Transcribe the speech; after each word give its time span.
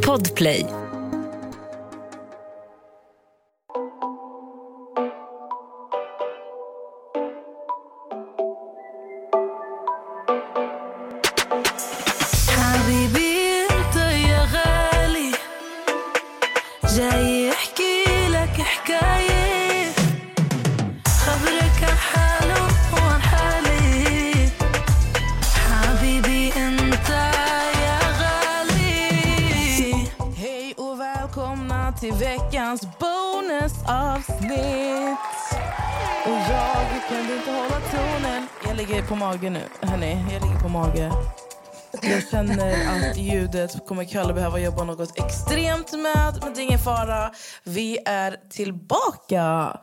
Podplay. 0.00 0.79
Kalle 44.10 44.32
behöva 44.32 44.58
jobba 44.58 44.84
något 44.84 45.18
extremt 45.18 45.92
med, 45.92 46.38
men 46.42 46.54
det 46.54 46.60
är 46.60 46.62
ingen 46.62 46.78
fara. 46.78 47.32
Vi 47.64 47.98
är 48.06 48.36
tillbaka. 48.50 49.76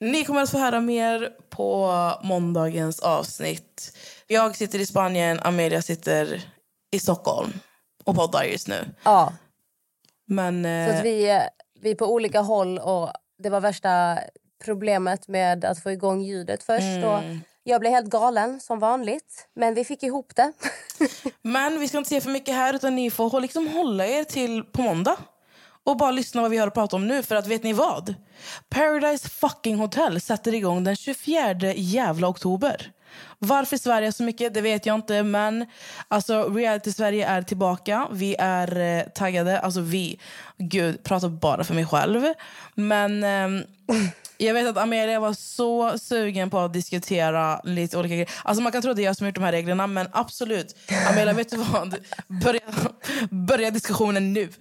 Ni 0.00 0.24
kommer 0.24 0.42
att 0.42 0.50
få 0.50 0.58
höra 0.58 0.80
mer 0.80 1.30
på 1.50 1.92
måndagens 2.22 3.00
avsnitt. 3.00 3.98
Jag 4.26 4.56
sitter 4.56 4.78
i 4.78 4.86
Spanien, 4.86 5.40
Amelia 5.42 5.82
sitter 5.82 6.44
i 6.90 6.98
Stockholm 6.98 7.52
och 8.04 8.16
poddar 8.16 8.44
just 8.44 8.68
nu. 8.68 8.84
Ja, 9.04 9.32
Men 10.26 10.64
så 10.88 10.96
att 10.96 11.04
vi, 11.04 11.30
eh, 11.30 11.42
vi 11.80 11.90
är 11.90 11.94
på 11.94 12.12
olika 12.12 12.40
håll 12.40 12.78
och 12.78 13.10
det 13.38 13.50
var 13.50 13.60
värsta 13.60 14.18
problemet 14.64 15.28
med 15.28 15.64
att 15.64 15.82
få 15.82 15.90
igång 15.90 16.22
ljudet 16.22 16.62
först. 16.62 16.82
Mm. 16.82 17.40
Jag 17.64 17.80
blev 17.80 17.92
helt 17.92 18.10
galen 18.10 18.60
som 18.60 18.78
vanligt, 18.78 19.48
men 19.54 19.74
vi 19.74 19.84
fick 19.84 20.02
ihop 20.02 20.32
det. 20.36 20.52
Men 21.42 21.80
vi 21.80 21.88
ska 21.88 21.98
inte 21.98 22.08
säga 22.08 22.20
för 22.20 22.30
mycket 22.30 22.54
här 22.54 22.74
utan 22.74 22.96
ni 22.96 23.10
får 23.10 23.40
liksom 23.40 23.68
hålla 23.68 24.06
er 24.06 24.24
till 24.24 24.64
på 24.64 24.82
måndag. 24.82 25.16
Och 25.84 25.96
bara 25.96 26.10
lyssna 26.10 26.42
vad 26.42 26.50
vi 26.50 26.56
har 26.56 26.66
att 26.66 26.74
prata 26.74 26.96
om 26.96 27.08
nu. 27.08 27.22
För 27.22 27.36
att 27.36 27.46
vet 27.46 27.62
ni 27.62 27.72
vad? 27.72 28.14
Paradise 28.68 29.28
fucking 29.28 29.76
Hotel 29.76 30.20
sätter 30.20 30.54
igång 30.54 30.84
den 30.84 30.96
24 30.96 31.72
jävla 31.74 32.28
oktober. 32.28 32.92
Varför 33.38 33.76
Sverige 33.76 34.12
så 34.12 34.22
mycket, 34.22 34.54
det 34.54 34.60
vet 34.60 34.86
jag 34.86 34.94
inte. 34.94 35.22
Men 35.22 35.66
alltså, 36.08 36.48
reality 36.48 36.92
Sverige 36.92 37.26
är 37.26 37.42
tillbaka. 37.42 38.08
Vi 38.12 38.36
är 38.38 38.78
eh, 38.78 39.02
taggade. 39.08 39.60
Alltså 39.60 39.80
vi. 39.80 40.18
Gud, 40.58 41.02
pratar 41.02 41.28
bara 41.28 41.64
för 41.64 41.74
mig 41.74 41.86
själv. 41.86 42.22
Men 42.74 43.24
ehm, 43.24 43.62
jag 44.46 44.54
vet 44.54 44.68
att 44.68 44.76
Amelia 44.76 45.20
var 45.20 45.32
så 45.32 45.98
sugen 45.98 46.50
på 46.50 46.58
att 46.58 46.72
diskutera 46.72 47.60
lite 47.64 47.98
olika 47.98 48.14
grejer. 48.14 48.30
Alltså 48.44 48.62
man 48.62 48.72
kan 48.72 48.82
tro 48.82 48.90
att 48.90 48.96
det 48.96 49.02
är 49.02 49.06
jag 49.06 49.16
som 49.16 49.24
har 49.24 49.28
gjort 49.28 49.34
de 49.34 49.44
här 49.44 49.52
reglerna, 49.52 49.86
men 49.86 50.08
absolut. 50.12 50.76
Amelia, 51.10 51.32
vet 51.32 51.50
du 51.50 51.56
vad? 51.56 51.96
Börja, 52.44 52.60
börja 53.30 53.70
diskussionen 53.70 54.32
nu. 54.32 54.48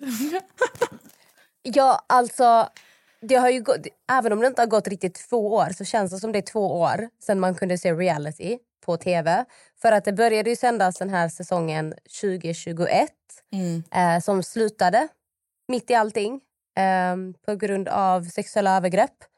Ja, 1.64 2.06
alltså... 2.10 2.70
Det 3.24 3.36
har 3.36 3.50
ju 3.50 3.62
gått, 3.62 3.88
även 4.12 4.34
om 4.34 4.40
det 4.40 4.48
inte 4.48 4.62
har 4.62 4.68
gått 4.68 4.88
riktigt 4.88 5.30
två 5.30 5.54
år 5.54 5.70
så 5.78 5.86
känns 5.86 6.12
det 6.12 6.20
som 6.20 6.32
det 6.32 6.40
är 6.40 6.52
två 6.52 6.80
år 6.80 7.10
sedan 7.24 7.40
man 7.40 7.56
kunde 7.56 7.78
se 7.78 7.94
reality 7.94 8.58
på 8.86 8.98
tv. 8.98 9.46
För 9.82 9.92
att 9.92 10.06
det 10.06 10.14
började 10.14 10.50
ju 10.50 10.56
sändas 10.56 10.98
den 10.98 11.10
här 11.10 11.30
säsongen 11.30 11.94
2021 12.22 13.10
eh, 13.96 14.20
som 14.20 14.44
slutade 14.44 15.08
mitt 15.68 15.90
i 15.90 15.94
allting 15.94 16.42
eh, 16.78 17.16
på 17.46 17.56
grund 17.56 17.88
av 17.88 18.24
sexuella 18.24 18.78
övergrepp. 18.78 19.31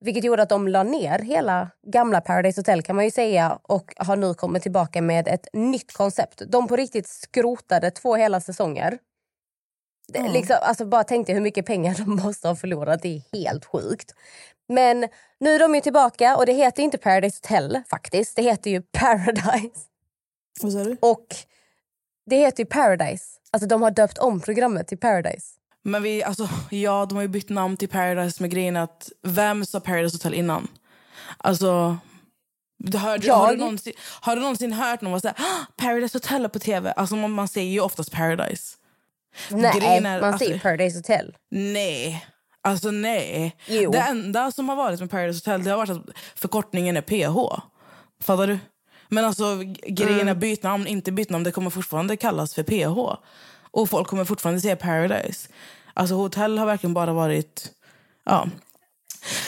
Vilket 0.00 0.24
gjorde 0.24 0.42
att 0.42 0.48
de 0.48 0.68
la 0.68 0.82
ner 0.82 1.18
hela 1.18 1.70
gamla 1.86 2.20
Paradise 2.20 2.60
Hotel 2.60 2.82
kan 2.82 2.96
man 2.96 3.04
ju 3.04 3.10
säga 3.10 3.58
och 3.62 3.94
har 3.96 4.16
nu 4.16 4.34
kommit 4.34 4.62
tillbaka 4.62 5.02
med 5.02 5.28
ett 5.28 5.48
nytt 5.52 5.92
koncept. 5.92 6.42
De 6.46 6.68
på 6.68 6.76
riktigt 6.76 7.08
skrotade 7.08 7.90
två 7.90 8.14
hela 8.14 8.40
säsonger. 8.40 8.98
Det, 10.12 10.28
liksom, 10.28 10.56
alltså 10.62 10.84
bara 10.84 11.04
tänkte 11.04 11.32
hur 11.32 11.40
mycket 11.40 11.66
pengar 11.66 11.94
de 11.98 12.16
måste 12.16 12.48
ha 12.48 12.56
förlorat. 12.56 13.02
Det 13.02 13.16
är 13.16 13.38
helt 13.38 13.64
sjukt. 13.64 14.14
Men 14.68 15.08
nu 15.40 15.54
är 15.54 15.58
de 15.58 15.74
ju 15.74 15.80
tillbaka 15.80 16.36
och 16.36 16.46
det 16.46 16.52
heter 16.52 16.82
inte 16.82 16.98
Paradise 16.98 17.40
Hotel 17.42 17.80
faktiskt. 17.90 18.36
Det 18.36 18.42
heter 18.42 18.70
ju 18.70 18.82
Paradise. 18.82 19.80
Vad 20.62 20.72
sa 20.72 20.84
du? 20.84 20.96
Och 21.00 21.26
det 22.26 22.36
heter 22.36 22.62
ju 22.62 22.66
Paradise. 22.66 23.24
Alltså 23.50 23.68
de 23.68 23.82
har 23.82 23.90
döpt 23.90 24.18
om 24.18 24.40
programmet 24.40 24.88
till 24.88 24.98
Paradise. 24.98 25.59
Men 25.84 26.02
vi, 26.02 26.22
alltså, 26.22 26.48
ja, 26.70 27.06
de 27.08 27.14
har 27.14 27.22
ju 27.22 27.28
bytt 27.28 27.48
namn 27.48 27.76
till 27.76 27.88
Paradise 27.88 28.42
med 28.42 28.50
grejen 28.50 28.76
att 28.76 29.12
vem 29.22 29.64
sa 29.66 29.80
Paradise 29.80 30.14
Hotel 30.14 30.34
innan? 30.34 30.68
Alltså, 31.38 31.98
du 32.78 32.98
hörde, 32.98 33.26
Jag. 33.26 33.34
har, 33.34 33.52
du 33.52 33.58
någonsin, 33.58 33.92
har 34.20 34.36
du 34.36 34.42
någonsin 34.42 34.72
hört 34.72 35.00
någon 35.00 35.20
säga 35.20 35.34
ah, 35.38 35.64
Paradise 35.76 36.18
Hotel 36.18 36.48
på 36.48 36.58
tv? 36.58 36.92
Alltså 36.92 37.16
man, 37.16 37.30
man 37.30 37.48
säger 37.48 37.72
ju 37.72 37.80
oftast 37.80 38.12
Paradise. 38.12 38.76
Nej, 39.50 39.80
är- 39.80 40.00
man 40.00 40.24
alltså- 40.24 40.46
säger 40.46 40.58
Paradise 40.58 40.98
Hotel. 40.98 41.36
Nej. 41.50 42.26
Alltså 42.62 42.90
nej. 42.90 43.56
Jo. 43.66 43.90
Det 43.90 43.98
enda 43.98 44.52
som 44.52 44.68
har 44.68 44.76
varit 44.76 45.00
med 45.00 45.10
Paradise 45.10 45.38
Hotel 45.50 45.64
det 45.64 45.70
har 45.70 45.78
varit 45.78 45.90
att 45.90 46.16
förkortningen 46.34 46.96
är 46.96 47.02
PH. 47.02 47.62
Fattar 48.22 48.46
du? 48.46 48.58
Men 49.08 49.24
alltså 49.24 49.62
grejen 49.86 50.28
är 50.28 50.34
byt 50.34 50.62
namn, 50.62 50.86
inte 50.86 51.12
byt 51.12 51.30
namn. 51.30 51.44
Det 51.44 51.52
kommer 51.52 51.70
fortfarande 51.70 52.16
kallas 52.16 52.54
för 52.54 52.62
PH. 52.62 53.20
Och 53.70 53.90
folk 53.90 54.08
kommer 54.08 54.24
fortfarande 54.24 54.60
se 54.60 54.76
Paradise. 54.76 55.48
Alltså 55.94 56.14
hotell 56.14 56.58
har 56.58 56.66
verkligen 56.66 56.94
bara 56.94 57.12
varit... 57.12 57.72
Ja. 58.24 58.48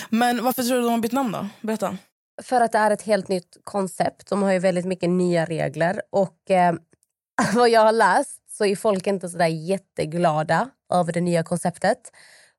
Men 0.08 0.44
varför 0.44 0.62
tror 0.62 0.76
du 0.76 0.82
de 0.82 0.90
har 0.90 0.98
bytt 0.98 1.12
namn 1.12 1.32
då? 1.32 1.48
Berätta. 1.60 1.96
För 2.42 2.60
att 2.60 2.72
det 2.72 2.78
är 2.78 2.90
ett 2.90 3.02
helt 3.02 3.28
nytt 3.28 3.56
koncept. 3.64 4.28
De 4.28 4.42
har 4.42 4.52
ju 4.52 4.58
väldigt 4.58 4.84
mycket 4.84 5.10
nya 5.10 5.44
regler. 5.44 6.02
Och 6.10 6.50
eh, 6.50 6.74
vad 7.54 7.68
jag 7.68 7.80
har 7.80 7.92
läst 7.92 8.40
så 8.50 8.64
är 8.64 8.76
folk 8.76 9.06
inte 9.06 9.28
så 9.28 9.38
där 9.38 9.46
jätteglada 9.46 10.68
över 10.92 11.12
det 11.12 11.20
nya 11.20 11.42
konceptet. 11.42 11.98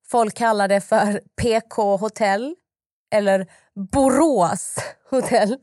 Folk 0.08 0.36
kallar 0.36 0.68
det 0.68 0.82
för 0.82 1.22
PK 1.42 1.98
hotell 1.98 2.56
eller 3.16 3.48
Borås 3.92 4.76
hotell. 5.10 5.58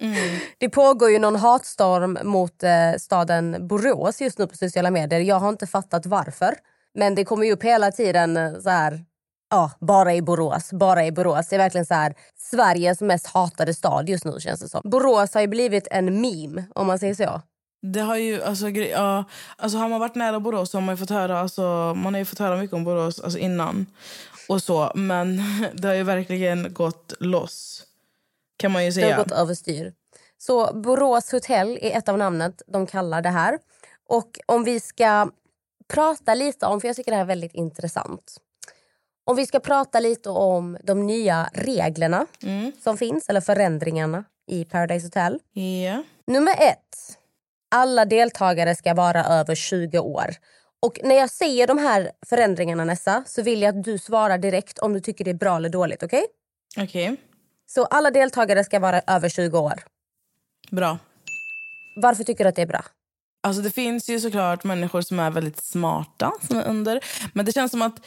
Mm. 0.00 0.38
Det 0.58 0.68
pågår 0.68 1.10
ju 1.10 1.18
någon 1.18 1.36
hatstorm 1.36 2.18
mot 2.22 2.62
eh, 2.62 2.70
staden 2.98 3.68
Borås 3.68 4.20
just 4.20 4.38
nu 4.38 4.46
på 4.46 4.56
sociala 4.56 4.90
medier. 4.90 5.20
Jag 5.20 5.38
har 5.38 5.48
inte 5.48 5.66
fattat 5.66 6.06
varför. 6.06 6.54
Men 6.94 7.14
det 7.14 7.24
kommer 7.24 7.44
ju 7.46 7.52
upp 7.52 7.62
hela 7.62 7.92
tiden 7.92 8.36
eh, 8.36 8.58
så 8.58 8.70
här... 8.70 9.04
Ja, 9.50 9.70
bara 9.80 10.14
i 10.14 10.22
Borås. 10.22 10.72
Bara 10.72 11.06
i 11.06 11.12
Borås. 11.12 11.48
Det 11.48 11.56
är 11.56 11.58
verkligen 11.58 11.86
så 11.86 11.94
här 11.94 12.14
Sveriges 12.36 13.00
mest 13.00 13.26
hatade 13.26 13.74
stad 13.74 14.08
just 14.08 14.24
nu 14.24 14.36
känns 14.40 14.60
det 14.60 14.68
som. 14.68 14.80
Borås 14.84 15.34
har 15.34 15.40
ju 15.40 15.46
blivit 15.46 15.88
en 15.90 16.20
meme 16.20 16.64
om 16.74 16.86
man 16.86 16.98
säger 16.98 17.14
så. 17.14 17.42
Det 17.92 18.00
har 18.00 18.16
ju, 18.16 18.42
alltså, 18.42 18.66
gre- 18.66 18.90
ja, 18.90 19.24
alltså 19.56 19.78
har 19.78 19.88
man 19.88 20.00
varit 20.00 20.14
nära 20.14 20.40
Borås 20.40 20.70
så 20.70 20.76
har 20.76 20.82
man 20.82 20.92
ju 20.92 20.96
fått 20.96 21.10
höra, 21.10 21.40
alltså, 21.40 21.62
man 21.96 22.14
har 22.14 22.18
ju 22.18 22.24
fått 22.24 22.38
höra 22.38 22.56
mycket 22.56 22.74
om 22.74 22.84
Borås 22.84 23.20
alltså, 23.20 23.38
innan. 23.38 23.86
Och 24.48 24.62
så, 24.62 24.92
men 24.94 25.42
det 25.74 25.88
har 25.88 25.94
ju 25.94 26.02
verkligen 26.02 26.74
gått 26.74 27.12
loss. 27.20 27.82
Kan 28.56 28.72
man 28.72 28.84
ju 28.84 28.90
Det 28.90 29.00
har 29.02 29.08
säga. 29.10 29.16
gått 29.16 29.32
överstyr. 29.32 29.92
Så 30.38 30.74
Borås 30.74 31.32
hotell 31.32 31.78
är 31.82 31.98
ett 31.98 32.08
av 32.08 32.18
namnet 32.18 32.62
de 32.66 32.86
kallar 32.86 33.22
det 33.22 33.28
här. 33.28 33.58
Och 34.08 34.38
om 34.46 34.64
vi 34.64 34.80
ska 34.80 35.30
prata 35.88 36.34
lite 36.34 36.66
om, 36.66 36.80
för 36.80 36.88
jag 36.88 36.96
tycker 36.96 37.10
det 37.10 37.16
här 37.16 37.24
är 37.24 37.28
väldigt 37.28 37.54
intressant. 37.54 38.36
Om 39.24 39.36
vi 39.36 39.46
ska 39.46 39.60
prata 39.60 40.00
lite 40.00 40.30
om 40.30 40.78
de 40.82 41.06
nya 41.06 41.50
reglerna 41.52 42.26
som 42.82 42.96
finns, 42.96 43.28
eller 43.28 43.40
förändringarna 43.40 44.24
i 44.46 44.64
Paradise 44.64 45.06
Hotel. 45.06 45.38
Ja. 45.52 46.02
Nummer 46.26 46.52
ett. 46.58 47.18
Alla 47.70 48.04
deltagare 48.04 48.74
ska 48.74 48.94
vara 48.94 49.24
över 49.24 49.54
20 49.54 49.98
år. 49.98 50.26
Och 50.82 51.00
när 51.04 51.14
jag 51.14 51.30
säger 51.30 51.66
de 51.66 51.78
här 51.78 52.10
förändringarna 52.26 52.84
Nessa 52.84 53.24
så 53.26 53.42
vill 53.42 53.62
jag 53.62 53.78
att 53.78 53.84
du 53.84 53.98
svarar 53.98 54.38
direkt 54.38 54.78
om 54.78 54.92
du 54.92 55.00
tycker 55.00 55.24
det 55.24 55.30
är 55.30 55.34
bra 55.34 55.56
eller 55.56 55.68
dåligt. 55.68 56.02
Okej? 56.02 56.24
Okej, 56.78 57.16
Så 57.66 57.84
alla 57.84 58.10
deltagare 58.10 58.64
ska 58.64 58.78
vara 58.78 59.00
över 59.06 59.28
20 59.28 59.58
år. 59.58 59.82
bra. 60.70 60.98
Varför 61.96 62.24
tycker 62.24 62.44
du 62.44 62.48
att 62.48 62.56
det 62.56 62.62
är 62.62 62.66
bra? 62.66 62.84
Alltså 63.42 63.62
det 63.62 63.70
finns 63.70 64.08
ju 64.08 64.20
såklart 64.20 64.64
människor 64.64 65.00
som 65.00 65.20
är 65.20 65.30
väldigt 65.30 65.64
smarta 65.64 66.32
som 66.48 66.56
är 66.56 66.68
under. 66.68 67.00
Men 67.32 67.44
det 67.46 67.52
känns 67.52 67.70
som 67.70 67.82
att 67.82 68.06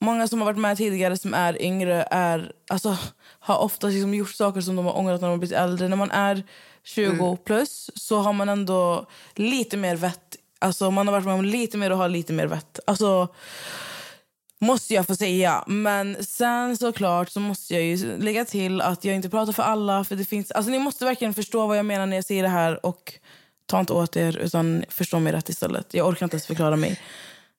många 0.00 0.28
som 0.28 0.38
har 0.38 0.46
varit 0.46 0.58
med 0.58 0.76
tidigare 0.76 1.16
som 1.16 1.34
är 1.34 1.62
yngre 1.62 2.08
är, 2.10 2.52
alltså, 2.68 2.98
har 3.38 3.58
ofta 3.58 3.86
liksom 3.86 4.14
gjort 4.14 4.30
saker 4.30 4.60
som 4.60 4.76
de 4.76 4.84
har 4.84 4.98
ångrat 4.98 5.20
när 5.20 5.28
de 5.28 5.32
har 5.32 5.38
blivit 5.38 5.56
äldre. 5.56 5.88
När 5.88 5.96
man 5.96 6.10
är 6.10 6.42
20 6.82 7.36
plus 7.36 7.90
så 7.94 8.18
har 8.18 8.32
man 8.32 8.48
ändå 8.48 9.06
lite 9.34 9.76
mer 9.76 9.96
vett. 9.96 10.36
Alltså 10.58 10.90
man 10.90 11.06
har 11.08 11.12
varit 11.12 11.24
med 11.24 11.34
om 11.34 11.44
lite 11.44 11.78
mer 11.78 11.92
och 11.92 11.98
har 11.98 12.08
lite 12.08 12.32
mer 12.32 12.46
vett. 12.46 12.80
Alltså 12.86 13.28
måste 14.60 14.94
jag 14.94 15.06
få 15.06 15.16
säga. 15.16 15.64
Men 15.66 16.24
sen 16.24 16.76
såklart 16.76 17.30
så 17.30 17.40
måste 17.40 17.74
jag 17.74 17.82
ju 17.82 18.18
lägga 18.18 18.44
till 18.44 18.80
att 18.80 19.04
jag 19.04 19.14
inte 19.14 19.28
pratar 19.28 19.52
för 19.52 19.62
alla. 19.62 20.04
För 20.04 20.16
det 20.16 20.24
finns, 20.24 20.50
alltså 20.50 20.70
ni 20.70 20.78
måste 20.78 21.04
verkligen 21.04 21.34
förstå 21.34 21.66
vad 21.66 21.78
jag 21.78 21.86
menar 21.86 22.06
när 22.06 22.16
jag 22.16 22.24
säger 22.24 22.42
det 22.42 22.48
här. 22.48 22.86
Och 22.86 23.12
ta 23.66 23.80
inte 23.80 23.92
åt 23.92 24.16
er, 24.16 24.38
utan 24.38 24.84
förstå 24.88 25.18
mig 25.18 25.32
rätt 25.32 25.48
istället. 25.48 25.94
Jag 25.94 26.08
orkar 26.08 26.26
inte 26.26 26.34
ens 26.34 26.46
förklara 26.46 26.76
mig. 26.76 27.00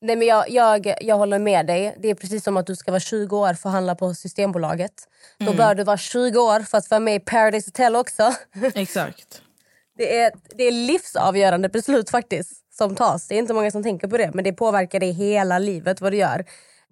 Nej, 0.01 0.15
men 0.15 0.27
jag, 0.27 0.49
jag, 0.49 0.93
jag 1.01 1.17
håller 1.17 1.39
med 1.39 1.67
dig. 1.67 1.95
Det 1.99 2.09
är 2.09 2.15
precis 2.15 2.43
som 2.43 2.57
att 2.57 2.67
du 2.67 2.75
ska 2.75 2.91
vara 2.91 2.99
20 2.99 3.37
år 3.37 3.53
för 3.53 3.69
att 3.69 3.73
handla 3.73 3.95
på 3.95 4.13
Systembolaget. 4.13 4.93
Då 5.37 5.53
bör 5.53 5.75
du 5.75 5.83
vara 5.83 5.97
20 5.97 6.39
år 6.39 6.59
för 6.59 6.77
att 6.77 6.89
vara 6.89 6.99
med 6.99 7.15
i 7.15 7.19
Paradise 7.19 7.67
Hotel 7.67 7.95
också. 7.95 8.33
Exakt. 8.75 9.41
Det 9.97 10.17
är, 10.17 10.31
det 10.55 10.63
är 10.63 10.71
livsavgörande 10.71 11.69
beslut 11.69 12.09
faktiskt 12.09 12.75
som 12.77 12.95
tas. 12.95 13.27
Det 13.27 13.35
är 13.35 13.39
inte 13.39 13.53
många 13.53 13.71
som 13.71 13.83
tänker 13.83 14.07
på 14.07 14.17
det, 14.17 14.31
men 14.33 14.43
det 14.43 14.53
påverkar 14.53 14.99
dig 14.99 15.11
hela 15.11 15.59
livet 15.59 16.01
vad 16.01 16.13
du 16.13 16.17
gör. 16.17 16.45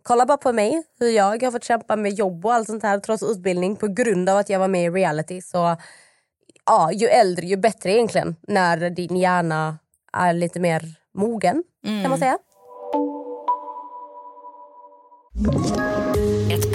Kolla 0.08 0.26
bara 0.26 0.38
på 0.38 0.54
mig, 0.54 0.84
hur 1.00 1.10
jag 1.10 1.44
har 1.44 1.52
fått 1.52 1.64
kämpa 1.64 1.96
med 1.96 2.14
jobb 2.14 2.46
och 2.46 2.54
allt 2.54 2.68
sånt 2.68 2.84
här 2.84 3.00
trots 3.00 3.24
utbildning 3.24 3.76
på 3.76 3.88
grund 3.88 4.30
av 4.30 4.38
att 4.38 4.50
jag 4.50 4.60
var 4.60 4.68
med 4.68 4.86
i 4.86 4.90
reality. 4.90 5.42
Så 5.42 5.78
ja, 6.66 6.92
ju 6.92 7.08
äldre 7.08 7.46
ju 7.46 7.58
bättre 7.58 7.92
egentligen 7.92 8.36
när 8.48 8.90
din 8.90 9.16
hjärna 9.16 9.78
är 10.14 10.34
lite 10.34 10.60
mer 10.60 10.82
mogen 11.14 11.64
kan 12.04 12.10
man 12.10 12.20
säga. 12.20 12.38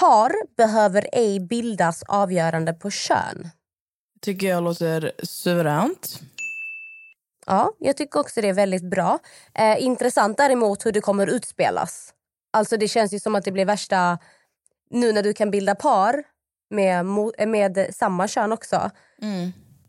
Par 0.00 0.56
behöver 0.56 1.08
ej 1.12 1.40
bildas 1.40 2.02
avgörande 2.02 2.72
på 2.72 2.90
kön. 2.90 3.48
Tycker 4.20 4.46
jag 4.46 4.62
låter 4.62 5.12
suveränt. 5.22 6.20
Ja, 7.46 7.72
jag 7.78 7.96
tycker 7.96 8.20
också 8.20 8.40
det 8.40 8.48
är 8.48 8.52
väldigt 8.52 8.90
bra. 8.90 9.18
Eh, 9.54 9.82
intressant 9.82 10.36
däremot 10.36 10.86
hur 10.86 10.92
det 10.92 11.00
kommer 11.00 11.26
utspelas. 11.26 12.14
Alltså 12.52 12.76
det 12.76 12.88
känns 12.88 13.12
ju 13.12 13.20
som 13.20 13.34
att 13.34 13.44
det 13.44 13.52
blir 13.52 13.64
värsta... 13.64 14.18
Nu 14.90 15.12
när 15.12 15.22
du 15.22 15.32
kan 15.32 15.50
bilda 15.50 15.74
par 15.74 16.22
med, 16.70 17.06
med 17.48 17.94
samma 17.94 18.28
kön 18.28 18.52
också. 18.52 18.90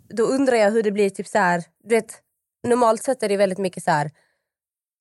Då 0.09 0.24
undrar 0.24 0.56
jag 0.56 0.71
hur 0.71 0.83
det 0.83 0.92
blir 0.92 1.09
typ 1.09 1.27
så 1.27 1.38
här... 1.38 1.63
Du 1.83 1.95
vet, 1.95 2.21
normalt 2.63 3.04
sett 3.04 3.24
är 3.24 3.30
det 3.30 3.38
väldigt 3.38 3.59
mycket 3.59 3.83
så 3.83 3.92
här... 3.92 4.12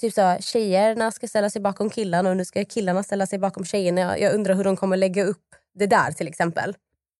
Typ 0.00 0.14
så 0.14 0.20
här, 0.20 0.40
tjejerna 0.40 1.10
ska 1.10 1.28
ställa 1.28 1.50
sig 1.50 1.62
bakom 1.62 1.90
killarna 1.90 2.30
och 2.30 2.36
nu 2.36 2.44
ska 2.44 2.64
killarna 2.64 3.02
ställa 3.02 3.26
sig 3.26 3.38
bakom 3.38 3.64
tjejerna. 3.64 4.00
Jag, 4.00 4.20
jag 4.20 4.34
undrar 4.34 4.54
hur 4.54 4.64
de 4.64 4.76
kommer 4.76 4.96
lägga 4.96 5.24
upp 5.24 5.44
det 5.78 5.86
där 5.86 6.12
till 6.12 6.28
exempel. 6.28 6.74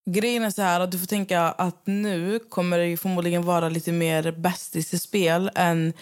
Grejen 0.09 0.43
är 0.43 0.49
så 0.49 0.61
här 0.61 0.79
att 0.79 0.91
du 0.91 0.99
får 0.99 1.07
tänka 1.07 1.41
att 1.41 1.81
nu 1.87 2.39
kommer 2.39 2.77
det 2.77 2.87
ju 2.87 2.97
förmodligen 2.97 3.43
vara 3.43 3.69
lite 3.69 3.91
mer 3.91 4.31
bästis 4.31 4.93
i 4.93 4.99
spel 4.99 5.51
än... 5.55 5.93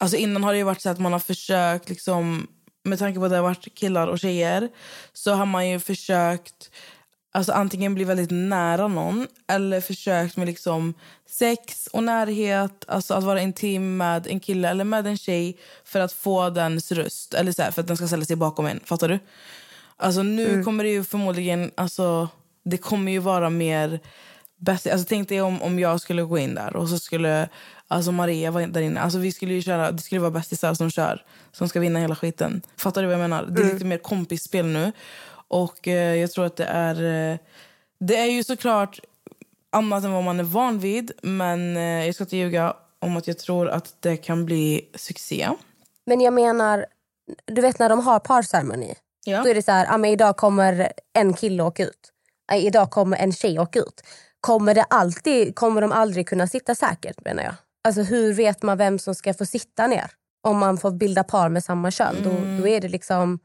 Alltså 0.00 0.16
innan 0.16 0.44
har 0.44 0.52
det 0.52 0.58
ju 0.58 0.64
varit 0.64 0.80
så 0.80 0.90
att 0.90 0.98
man 0.98 1.12
har 1.12 1.18
försökt 1.18 1.88
liksom 1.88 2.48
med 2.84 2.98
tanke 2.98 3.18
på 3.18 3.24
att 3.24 3.30
det 3.30 3.36
har 3.36 3.42
varit 3.42 3.74
killar 3.74 4.06
och 4.06 4.18
tjejer 4.18 4.68
så 5.12 5.32
har 5.32 5.46
man 5.46 5.68
ju 5.68 5.80
försökt 5.80 6.70
alltså 7.36 7.52
antingen 7.52 7.94
bli 7.94 8.04
väldigt 8.04 8.30
nära 8.30 8.88
någon 8.88 9.26
eller 9.46 9.80
försökt 9.80 10.36
med 10.36 10.46
liksom 10.46 10.94
sex 11.26 11.86
och 11.86 12.04
närhet, 12.04 12.84
alltså 12.88 13.14
att 13.14 13.24
vara 13.24 13.40
intim 13.40 13.96
med 13.96 14.26
en 14.26 14.40
kille 14.40 14.68
eller 14.68 14.84
med 14.84 15.06
en 15.06 15.16
tjej 15.16 15.58
för 15.84 16.00
att 16.00 16.12
få 16.12 16.50
dens 16.50 16.92
röst 16.92 17.34
eller 17.34 17.52
så 17.52 17.62
här, 17.62 17.70
för 17.70 17.80
att 17.80 17.86
den 17.86 17.96
ska 17.96 18.06
ställa 18.06 18.24
sig 18.24 18.36
bakom 18.36 18.66
en. 18.66 18.80
Fattar 18.84 19.08
du? 19.08 19.18
Alltså 19.96 20.22
nu 20.22 20.62
kommer 20.62 20.84
det 20.84 20.90
ju 20.90 21.04
förmodligen 21.04 21.70
alltså 21.74 22.28
det 22.64 22.78
kommer 22.78 23.12
ju 23.12 23.18
vara 23.18 23.50
mer 23.50 24.00
bäst. 24.56 24.86
Alltså 24.86 25.06
tänk 25.08 25.28
dig 25.28 25.42
om, 25.42 25.62
om 25.62 25.78
jag 25.78 26.00
skulle 26.00 26.22
gå 26.22 26.38
in 26.38 26.54
där 26.54 26.76
och 26.76 26.88
så 26.88 26.98
skulle 26.98 27.48
alltså 27.88 28.12
Maria 28.12 28.50
vara 28.50 28.66
där 28.66 28.80
inne. 28.80 29.00
Alltså 29.00 29.18
vi 29.18 29.32
skulle 29.32 29.54
ju 29.54 29.62
köra, 29.62 29.92
det 29.92 30.02
skulle 30.02 30.20
vara 30.20 30.30
bästisar 30.30 30.74
som 30.74 30.90
kör, 30.90 31.24
som 31.52 31.68
ska 31.68 31.80
vinna 31.80 31.98
hela 31.98 32.16
skiten. 32.16 32.62
Fattar 32.76 33.02
du 33.02 33.06
vad 33.08 33.14
jag 33.14 33.20
menar? 33.20 33.46
Det 33.46 33.62
är 33.62 33.72
lite 33.72 33.84
mer 33.84 33.98
kompisspel 33.98 34.66
nu. 34.66 34.92
Och 35.48 35.88
eh, 35.88 36.14
jag 36.14 36.30
tror 36.30 36.44
att 36.46 36.56
det 36.56 36.64
är... 36.64 37.30
Eh, 37.32 37.38
det 37.98 38.16
är 38.16 38.26
ju 38.26 38.44
såklart 38.44 39.00
annat 39.72 40.04
än 40.04 40.12
vad 40.12 40.24
man 40.24 40.40
är 40.40 40.44
van 40.44 40.78
vid. 40.78 41.12
Men 41.22 41.76
eh, 41.76 42.06
jag 42.06 42.14
ska 42.14 42.24
inte 42.24 42.36
ljuga 42.36 42.76
om 42.98 43.16
att 43.16 43.26
jag 43.26 43.38
tror 43.38 43.68
att 43.68 43.96
det 44.00 44.16
kan 44.16 44.44
bli 44.46 44.90
succé. 44.94 45.48
Men 46.06 46.20
jag 46.20 46.32
menar, 46.32 46.86
du 47.44 47.62
vet 47.62 47.78
när 47.78 47.88
de 47.88 48.00
har 48.00 48.18
parceremoni. 48.18 48.94
Ja. 49.24 49.42
Då 49.42 49.48
är 49.48 49.54
det 49.54 49.62
så 49.62 49.72
här, 49.72 49.86
ah, 49.90 49.98
men 49.98 50.10
idag 50.10 50.36
kommer 50.36 50.92
en 51.12 51.34
kille 51.34 51.62
åka 51.62 51.84
ut. 51.84 52.12
Nej, 52.50 52.66
idag 52.66 52.90
kommer 52.90 53.16
en 53.16 53.32
tjej 53.32 53.58
åka 53.58 53.78
ut. 53.78 54.02
Kommer, 54.40 54.74
det 54.74 54.82
alltid, 54.82 55.54
kommer 55.54 55.80
de 55.80 55.92
aldrig 55.92 56.28
kunna 56.28 56.46
sitta 56.46 56.74
säkert 56.74 57.24
menar 57.24 57.42
jag? 57.42 57.54
Alltså 57.84 58.02
hur 58.02 58.32
vet 58.32 58.62
man 58.62 58.78
vem 58.78 58.98
som 58.98 59.14
ska 59.14 59.34
få 59.34 59.46
sitta 59.46 59.86
ner? 59.86 60.10
Om 60.42 60.58
man 60.58 60.78
får 60.78 60.90
bilda 60.90 61.24
par 61.24 61.48
med 61.48 61.64
samma 61.64 61.90
kön. 61.90 62.16
Då, 62.24 62.30
då 62.62 62.68
är 62.68 62.80
det 62.80 62.88
liksom, 62.88 63.38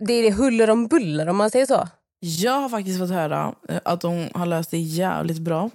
det 0.00 0.12
är 0.12 0.22
det 0.22 0.32
huller 0.32 0.70
om 0.70 0.86
buller 0.86 1.28
om 1.28 1.36
man 1.36 1.50
säger 1.50 1.66
så. 1.66 1.88
Jag 2.20 2.60
har 2.60 2.68
faktiskt 2.68 2.98
fått 2.98 3.10
höra 3.10 3.54
eh, 3.68 3.80
att 3.84 4.00
de 4.00 4.28
har 4.34 4.46
löst 4.46 4.70
det 4.70 4.78
jävligt 4.78 5.38
bra. 5.38 5.70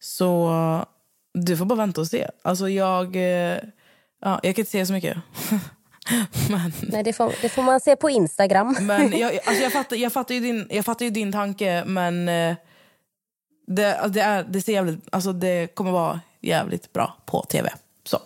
Så 0.00 0.50
du 1.34 1.56
får 1.56 1.64
bara 1.64 1.74
vänta 1.78 2.00
och 2.00 2.06
se. 2.06 2.30
Alltså 2.42 2.68
jag... 2.68 3.16
eh, 3.16 3.58
Ja, 4.20 4.40
jag 4.42 4.56
kan 4.56 4.62
inte 4.62 4.70
säga 4.70 4.86
så 4.86 4.92
mycket. 4.92 5.16
men 6.50 6.72
Nej, 6.82 7.02
det, 7.02 7.12
får, 7.12 7.32
det 7.42 7.48
får 7.48 7.62
man 7.62 7.80
se 7.80 7.96
på 7.96 8.10
Instagram. 8.10 8.76
men 8.80 9.18
jag, 9.18 9.32
alltså 9.46 9.62
jag, 9.62 9.72
fattar, 9.72 9.96
jag, 9.96 10.12
fattar 10.12 10.34
ju 10.34 10.40
din, 10.40 10.66
jag 10.70 10.84
fattar 10.84 11.04
ju 11.04 11.10
din 11.10 11.32
tanke, 11.32 11.84
men 11.86 12.28
eh, 12.28 12.56
det, 13.66 13.94
alltså 13.96 14.12
det, 14.12 14.20
är, 14.20 14.44
det, 14.44 14.60
ser 14.60 14.72
jävligt, 14.72 15.08
alltså 15.12 15.32
det 15.32 15.74
kommer 15.74 15.90
vara 15.90 16.20
jävligt 16.40 16.92
bra 16.92 17.16
på 17.26 17.42
tv. 17.42 17.70
Så. 18.04 18.18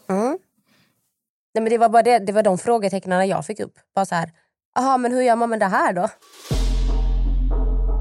Nej, 1.55 1.63
men 1.63 1.71
det 1.71 1.79
var 1.79 1.89
bara 1.89 2.03
det, 2.03 2.19
det 2.19 2.33
var 2.33 2.43
de 2.43 2.59
frågetecknen 2.59 3.29
jag 3.29 3.47
fick 3.47 3.61
upp. 3.61 3.75
Bara 3.95 4.07
så 4.07 4.15
här, 4.15 4.31
aha, 4.79 4.97
men 4.97 5.13
hur 5.13 5.23
gör 5.23 5.37
man 5.37 5.51
med 5.51 5.61
det 5.61 5.67
här 5.67 5.93
då? 5.93 6.09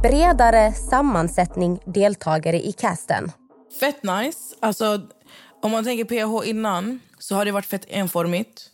Bredare 0.04 0.74
sammansättning 0.74 1.80
deltagare 1.86 2.62
i 2.68 2.72
casten. 2.72 3.32
Fett 3.80 4.04
nice. 4.04 4.56
Alltså, 4.60 5.02
om 5.62 5.72
man 5.72 5.84
tänker 5.84 6.06
PH 6.06 6.50
innan 6.50 7.00
så 7.20 7.36
har 7.36 7.46
det 7.46 7.52
varit 7.52 7.66
fett 7.66 7.86
enformigt. 7.88 8.66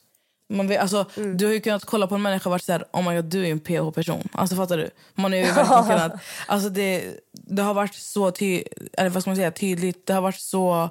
Man 0.49 0.67
vet, 0.67 0.81
alltså, 0.81 1.05
Du 1.35 1.45
har 1.45 1.53
ju 1.53 1.59
kunnat 1.59 1.85
kolla 1.85 2.07
på 2.07 2.15
en 2.15 2.21
människa 2.21 2.49
och 2.49 2.51
varit 2.51 2.63
så 2.63 2.71
här, 2.71 2.85
oh 2.93 3.09
my 3.09 3.15
God, 3.15 3.25
du 3.25 3.47
är 3.47 3.51
en 3.51 3.59
PH-person. 3.59 4.27
Alltså, 4.31 4.55
fattar 4.55 4.77
du? 4.77 4.89
Man 5.15 5.31
har 5.31 5.39
ju 5.39 5.45
verkligen 5.45 5.83
kunnat, 5.87 6.13
alltså, 6.47 6.69
det, 6.69 7.03
det 7.31 7.61
har 7.61 7.73
varit 7.73 7.95
så 7.95 8.31
ty, 8.31 8.63
eller 8.93 9.09
vad 9.09 9.23
ska 9.23 9.29
man 9.29 9.35
säga, 9.37 9.51
tydligt. 9.51 10.05
Det 10.07 10.13
har 10.13 10.21
varit 10.21 10.39
så 10.39 10.89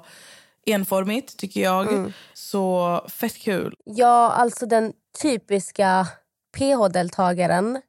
enformigt, 0.65 1.37
tycker 1.37 1.61
jag. 1.61 2.13
Så 2.33 3.01
fett 3.09 3.37
kul. 3.37 3.75
Ja, 3.85 4.31
alltså 4.31 4.65
den 4.65 4.93
typiska 5.21 6.07
PH-deltagaren 6.55 7.81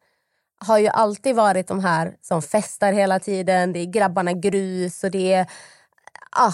har 0.67 0.79
ju 0.79 0.87
alltid 0.89 1.37
varit 1.37 1.69
de 1.69 1.81
här 1.81 2.17
som 2.23 2.43
festar 2.43 2.93
hela 2.93 3.19
tiden. 3.21 3.73
Det 3.73 3.79
är 3.79 3.85
grabbarna 3.87 4.33
grus 4.33 5.05
och 5.05 5.11
det 5.11 5.33
är... 5.33 5.47
Ah, 6.31 6.53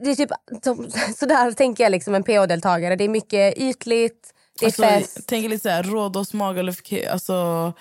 det 0.00 0.10
är 0.10 0.14
typ, 0.14 0.30
så 1.16 1.26
där 1.26 1.52
tänker 1.52 1.84
jag 1.84 1.90
liksom 1.90 2.14
en 2.14 2.22
PH-deltagare. 2.22 2.96
Det 2.96 3.04
är 3.04 3.08
mycket 3.08 3.56
ytligt, 3.58 4.34
det 4.58 4.64
är 4.64 4.68
Alltså, 4.68 4.82
fest. 4.82 5.12
jag 5.16 5.26
tänker 5.26 5.48
lite 5.48 5.62
så 5.62 5.68
här, 5.68 5.82
Rhodos, 5.82 6.32
Magaluf, 6.34 6.80
alltså, 7.10 7.72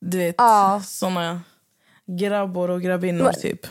du 0.00 0.18
vet, 0.18 0.34
Ja. 0.38 0.82
såna 0.84 1.40
grabbor 2.18 2.70
och 2.70 2.82
grabbinnor 2.82 3.32
typ. 3.32 3.66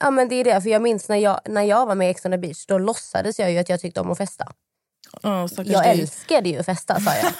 Ja, 0.00 0.10
men 0.10 0.28
det 0.28 0.34
är 0.34 0.44
det. 0.44 0.60
För 0.62 0.70
jag 0.70 0.82
minns 0.82 1.08
när 1.08 1.16
jag, 1.16 1.40
när 1.48 1.62
jag 1.62 1.86
var 1.86 1.94
med 1.94 2.06
i 2.08 2.10
Ex 2.10 2.24
on 2.24 2.30
the 2.32 2.38
beach, 2.38 2.66
då 2.66 2.78
låtsades 2.78 3.38
jag 3.38 3.52
ju 3.52 3.58
att 3.58 3.68
jag 3.68 3.80
tyckte 3.80 4.00
om 4.00 4.10
att 4.10 4.18
festa. 4.18 4.52
Stackars 5.18 5.72
Jag 5.72 5.82
dig. 5.82 6.00
älskade 6.00 6.48
ju 6.48 6.58
att 6.58 6.66
festa, 6.66 7.00
sa 7.00 7.10
jag. 7.14 7.32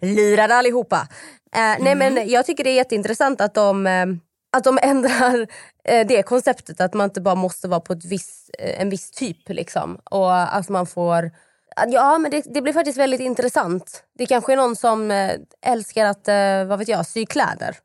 Lurade 0.16 0.54
allihopa. 0.54 1.08
Eh, 1.54 1.76
nej, 1.84 1.94
men 1.94 2.28
jag 2.28 2.46
tycker 2.46 2.64
det 2.64 2.70
är 2.70 2.74
jätteintressant 2.74 3.40
att 3.40 3.54
de, 3.54 3.86
eh, 3.86 4.06
att 4.56 4.64
de 4.64 4.78
ändrar 4.82 5.46
eh, 5.84 6.06
det 6.06 6.22
konceptet. 6.22 6.80
Att 6.80 6.94
man 6.94 7.04
inte 7.04 7.20
bara 7.20 7.34
måste 7.34 7.68
vara 7.68 7.80
på 7.80 7.92
ett 7.92 8.04
viss, 8.04 8.50
eh, 8.58 8.80
en 8.80 8.90
viss 8.90 9.10
typ. 9.10 9.48
Liksom. 9.48 9.98
Och 10.04 10.56
att 10.56 10.68
man 10.68 10.86
får... 10.86 11.30
Ja, 11.88 12.18
men 12.18 12.30
det, 12.30 12.44
det 12.54 12.62
blir 12.62 12.72
faktiskt 12.72 12.98
väldigt 12.98 13.20
intressant. 13.20 14.04
Det 14.18 14.26
kanske 14.26 14.52
är 14.52 14.56
någon 14.56 14.76
som 14.76 15.30
älskar 15.66 16.04
att 16.04 16.28
vad 16.68 16.78
vet 16.78 16.88
jag, 16.88 17.06
sy 17.06 17.26
kläder. 17.26 17.76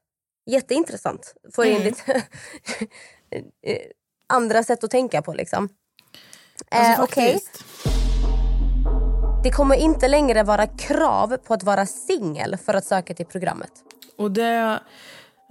Jätteintressant. 0.45 1.33
Får 1.53 1.65
in 1.65 1.83
lite 1.83 2.13
eh, 3.65 3.77
andra 4.27 4.63
sätt 4.63 4.83
att 4.83 4.91
tänka 4.91 5.21
på. 5.21 5.33
Liksom. 5.33 5.69
Alltså, 6.71 7.01
Eh, 7.01 7.03
Okej. 7.03 7.39
Det 9.43 9.51
kommer 9.51 9.75
inte 9.75 10.07
längre 10.07 10.43
vara 10.43 10.67
krav 10.67 11.37
på 11.37 11.53
att 11.53 11.63
vara 11.63 11.85
singel 11.85 12.57
för 12.65 12.73
att 12.73 12.85
söka 12.85 13.13
till 13.13 13.25
programmet. 13.25 13.71
Och 14.17 14.31
det... 14.31 14.79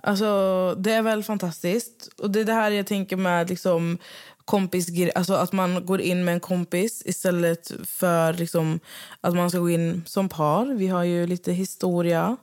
Alltså, 0.03 0.75
det 0.79 0.93
är 0.93 1.03
väl 1.03 1.25
fantastiskt. 1.25 2.09
Och 2.19 2.31
det 2.31 2.41
är 2.41 2.45
det 2.45 2.53
här 2.53 2.71
jag 2.71 2.87
tänker 2.87 3.17
med 3.17 3.51
liksom 3.51 3.99
kompis, 4.45 4.89
alltså 5.15 5.35
att 5.35 5.53
man 5.53 5.87
går 5.87 6.01
in 6.01 6.25
med 6.25 6.35
en 6.35 6.41
kompis 6.41 7.03
istället 7.07 7.73
för 7.85 8.33
liksom 8.33 8.81
att 9.21 9.35
man 9.35 9.51
ska 9.51 9.59
gå 9.59 9.71
in 9.71 10.03
som 10.07 10.29
par. 10.29 10.67
Vi 10.67 10.89
har 10.89 11.05
ju 11.05 11.27
lite 11.27 11.53
historia 11.53 12.37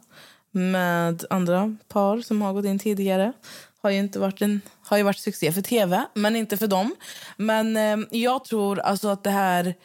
med 0.52 1.26
andra 1.30 1.76
par 1.88 2.22
som 2.22 2.42
har 2.42 2.54
gått 2.54 2.66
in 2.66 2.80
tidigare. 2.80 3.34
Har 3.82 3.90
ju 3.90 4.00
inte 4.00 4.20
varit 4.20 4.42
en 4.42 4.62
har 4.82 4.98
ju 4.98 5.04
varit 5.04 5.20
succé 5.20 5.52
för 5.52 5.62
tv, 5.62 6.06
men 6.14 6.36
inte 6.36 6.58
för 6.58 6.68
dem. 6.68 6.96
Men 7.38 7.78
eh, 7.78 7.98
jag 8.12 8.46
tror 8.46 8.80
alltså 8.80 9.08
att 9.08 9.24
det 9.24 9.30
här... 9.30 9.76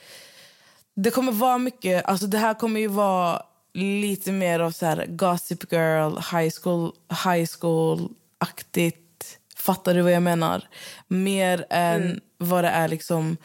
Det 0.96 1.10
kommer 1.10 1.32
vara 1.32 1.58
mycket... 1.58 2.04
Alltså 2.04 2.26
det 2.26 2.38
här 2.38 2.54
kommer 2.54 2.80
ju 2.80 2.88
vara 2.88 3.42
lite 3.74 4.32
mer 4.32 4.60
av 4.60 4.70
så 4.70 4.86
här 4.86 5.06
Gossip 5.08 5.72
Girl, 5.72 6.16
high 6.16 6.52
school, 6.62 6.92
high 7.24 7.46
school-aktigt. 7.60 9.38
Fattar 9.56 9.94
du 9.94 10.02
vad 10.02 10.12
jag 10.12 10.22
menar? 10.22 10.68
Mer 11.08 11.66
än 11.70 12.02
mm. 12.02 12.20
vad 12.38 12.64
det 12.64 12.70
är 12.70 12.88
liksom... 12.88 13.36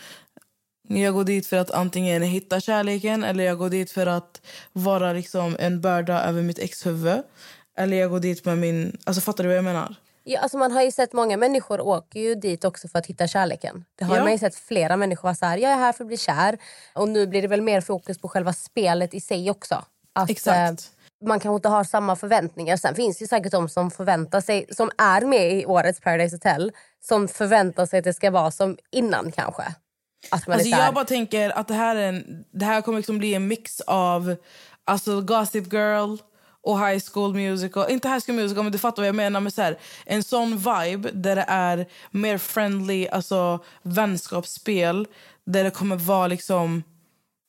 Jag 0.88 1.13
går 1.13 1.24
dit 1.24 1.48
för 1.48 1.58
att 1.58 1.72
antingen 1.72 2.24
hitta 2.24 2.62
kärleken 2.62 3.24
eller 3.24 3.44
jag 3.44 3.58
går 3.58 3.70
dit 3.70 3.91
för 3.91 4.08
att 4.08 4.41
vara 4.74 5.13
liksom 5.13 5.56
en 5.60 5.82
börda 5.82 6.22
över 6.24 6.41
mitt 6.41 6.60
exhuvud. 6.60 7.22
Eller 7.77 7.98
jag 7.98 8.10
går 8.10 8.20
dit 8.20 8.46
med 8.46 8.58
min... 8.58 8.98
Alltså 9.03 9.22
Fattar 9.22 9.44
du 9.44 9.48
vad 9.48 9.58
jag 9.58 9.63
menar? 9.63 9.96
Ja, 10.31 10.39
alltså 10.39 10.57
man 10.57 10.71
har 10.71 10.81
ju 10.81 10.91
sett 10.91 11.13
många 11.13 11.38
människor 11.38 11.81
åker 11.81 12.19
ju 12.19 12.36
dit 12.36 12.65
också 12.65 12.88
för 12.88 13.00
att 13.00 13.05
hitta 13.05 13.27
kärleken. 13.27 13.86
Det 13.95 14.05
har 14.05 14.15
ja. 14.15 14.24
man 14.24 14.31
ju 14.31 14.38
sett 14.38 14.55
flera 14.55 14.98
människor 14.98 15.33
så 15.33 15.45
här, 15.45 15.57
jag 15.57 15.71
är 15.71 15.75
här 15.75 15.93
för 15.93 16.03
att 16.03 16.07
bli 16.07 16.17
kär. 16.17 16.57
Och 16.93 17.09
nu 17.09 17.27
blir 17.27 17.41
det 17.41 17.48
väl 17.48 17.62
mer 17.62 17.81
fokus 17.81 18.17
på 18.21 18.27
själva 18.27 18.53
spelet 18.53 19.13
i 19.13 19.21
sig 19.21 19.51
också. 19.51 19.86
Att, 20.13 20.29
Exakt. 20.29 20.91
Eh, 21.21 21.27
man 21.27 21.39
kanske 21.39 21.55
inte 21.55 21.69
har 21.69 21.83
samma 21.83 22.15
förväntningar. 22.15 22.77
Sen 22.77 22.95
finns 22.95 23.17
det 23.17 23.27
säkert 23.27 23.51
de 23.51 23.69
som 23.69 23.91
förväntar 23.91 24.41
sig, 24.41 24.65
som 24.71 24.91
är 24.98 25.21
med 25.21 25.53
i 25.53 25.65
årets 25.65 26.00
Paradise 26.00 26.36
Hotel, 26.36 26.71
som 27.01 27.27
förväntar 27.27 27.86
sig 27.86 28.00
att 28.00 28.05
det 28.05 28.13
ska 28.13 28.31
vara 28.31 28.51
som 28.51 28.77
innan 28.91 29.31
kanske. 29.31 29.63
Att 30.31 30.48
man 30.48 30.53
alltså, 30.53 30.69
jag 30.69 30.93
bara 30.93 31.05
tänker 31.05 31.50
att 31.50 31.67
det 31.67 31.74
här, 31.74 31.95
är 31.95 32.09
en, 32.09 32.45
det 32.51 32.65
här 32.65 32.81
kommer 32.81 32.98
liksom 32.98 33.17
bli 33.17 33.33
en 33.33 33.48
mix 33.48 33.81
av 33.81 34.36
alltså 34.86 35.21
Gossip 35.21 35.74
Girl 35.74 36.17
och 36.63 36.88
High 36.88 37.04
School 37.12 37.34
Musical. 37.34 37.92
Inte 37.92 38.10
High 38.10 38.20
School 38.25 38.36
Musical, 38.36 38.63
men 38.63 38.72
du 38.72 38.78
fattar 38.78 39.01
vad 39.01 39.08
jag 39.08 39.16
menar. 39.16 39.39
med 39.39 39.54
så 39.54 39.62
här, 39.62 39.78
En 40.06 40.24
sån 40.24 40.58
vibe 40.58 41.12
där 41.13 41.36
det 41.36 41.46
är 41.48 41.86
mer 42.12 42.38
friendly, 42.38 43.08
alltså 43.08 43.60
vänskapsspel. 43.82 45.08
Där 45.46 45.63
det 45.63 45.72
kommer 45.72 45.96
vara 45.96 46.28
liksom... 46.28 46.84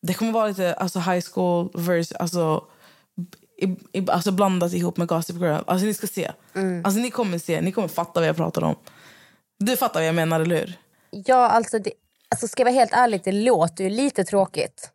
Det 0.02 0.14
kommer 0.14 0.32
vara 0.32 0.46
lite 0.46 0.74
alltså 0.74 0.98
high 0.98 1.24
school 1.32 1.70
verse, 1.74 2.16
alltså, 2.16 2.64
i, 3.58 3.76
i, 3.92 4.10
alltså 4.10 4.32
blandat 4.32 4.72
ihop 4.72 4.96
med 4.96 5.08
Gossip 5.08 5.36
Girl. 5.36 5.62
Alltså 5.66 5.86
ni 5.86 5.94
ska 5.94 6.06
se. 6.06 6.32
Mm. 6.54 6.84
Alltså 6.84 7.00
ni 7.00 7.10
kommer 7.10 7.38
se, 7.38 7.60
ni 7.60 7.72
kommer 7.72 7.88
fatta 7.88 8.20
vad 8.20 8.28
jag 8.28 8.36
pratar 8.36 8.64
om. 8.64 8.76
Du 9.58 9.76
fattar 9.76 10.00
vad 10.00 10.08
jag 10.08 10.14
menar, 10.14 10.40
eller 10.40 10.56
hur? 10.56 10.78
Ja, 11.10 11.48
alltså, 11.48 11.78
det, 11.78 11.92
alltså 12.28 12.48
ska 12.48 12.60
jag 12.60 12.64
vara 12.64 12.74
helt 12.74 12.92
ärlig, 12.92 13.20
det 13.24 13.32
låter 13.32 13.84
ju 13.84 13.90
lite 13.90 14.24
tråkigt 14.24 14.90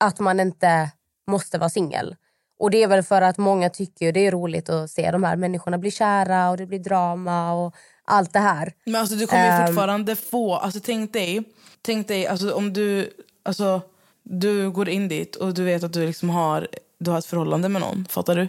att 0.00 0.18
man 0.18 0.40
inte 0.40 0.90
måste 1.26 1.58
vara 1.58 1.70
singel. 1.70 2.16
Och 2.58 2.70
det 2.70 2.82
är 2.82 2.88
väl 2.88 3.02
för 3.02 3.22
att 3.22 3.38
många 3.38 3.70
tycker 3.70 4.12
det 4.12 4.26
är 4.26 4.30
roligt 4.30 4.68
att 4.68 4.90
se 4.90 5.10
de 5.10 5.24
här 5.24 5.36
människorna 5.36 5.78
bli 5.78 5.90
kära 5.90 6.50
och 6.50 6.56
det 6.56 6.66
blir 6.66 6.78
drama 6.78 7.52
och 7.52 7.74
allt 8.04 8.32
det 8.32 8.38
här. 8.38 8.72
Men 8.84 8.96
alltså 8.96 9.16
du 9.16 9.26
kommer 9.26 9.60
um, 9.60 9.66
fortfarande 9.66 10.16
få, 10.16 10.54
alltså 10.54 10.80
tänk 10.80 11.12
dig, 11.12 11.42
tänk 11.82 12.08
dig 12.08 12.26
alltså, 12.26 12.54
om 12.54 12.72
du, 12.72 13.10
alltså, 13.42 13.80
du 14.22 14.70
går 14.70 14.88
in 14.88 15.08
dit 15.08 15.36
och 15.36 15.54
du 15.54 15.64
vet 15.64 15.84
att 15.84 15.92
du 15.92 16.06
liksom 16.06 16.30
har, 16.30 16.68
du 16.98 17.10
har 17.10 17.18
ett 17.18 17.26
förhållande 17.26 17.68
med 17.68 17.82
någon, 17.82 18.06
fattar 18.10 18.36
du? 18.36 18.48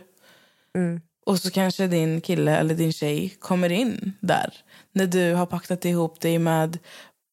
Mm. 0.76 1.02
Och 1.26 1.40
så 1.40 1.52
kanske 1.52 1.88
din 1.88 2.22
kille 2.22 2.58
eller 2.58 2.76
din 2.76 2.94
tjej 2.94 3.30
kommer 3.40 3.70
in 3.70 4.14
där 4.20 4.54
när 4.92 5.08
du 5.08 5.34
har 5.34 5.46
paktat 5.46 5.86
ihop 5.86 6.20
dig 6.20 6.40
med 6.40 6.78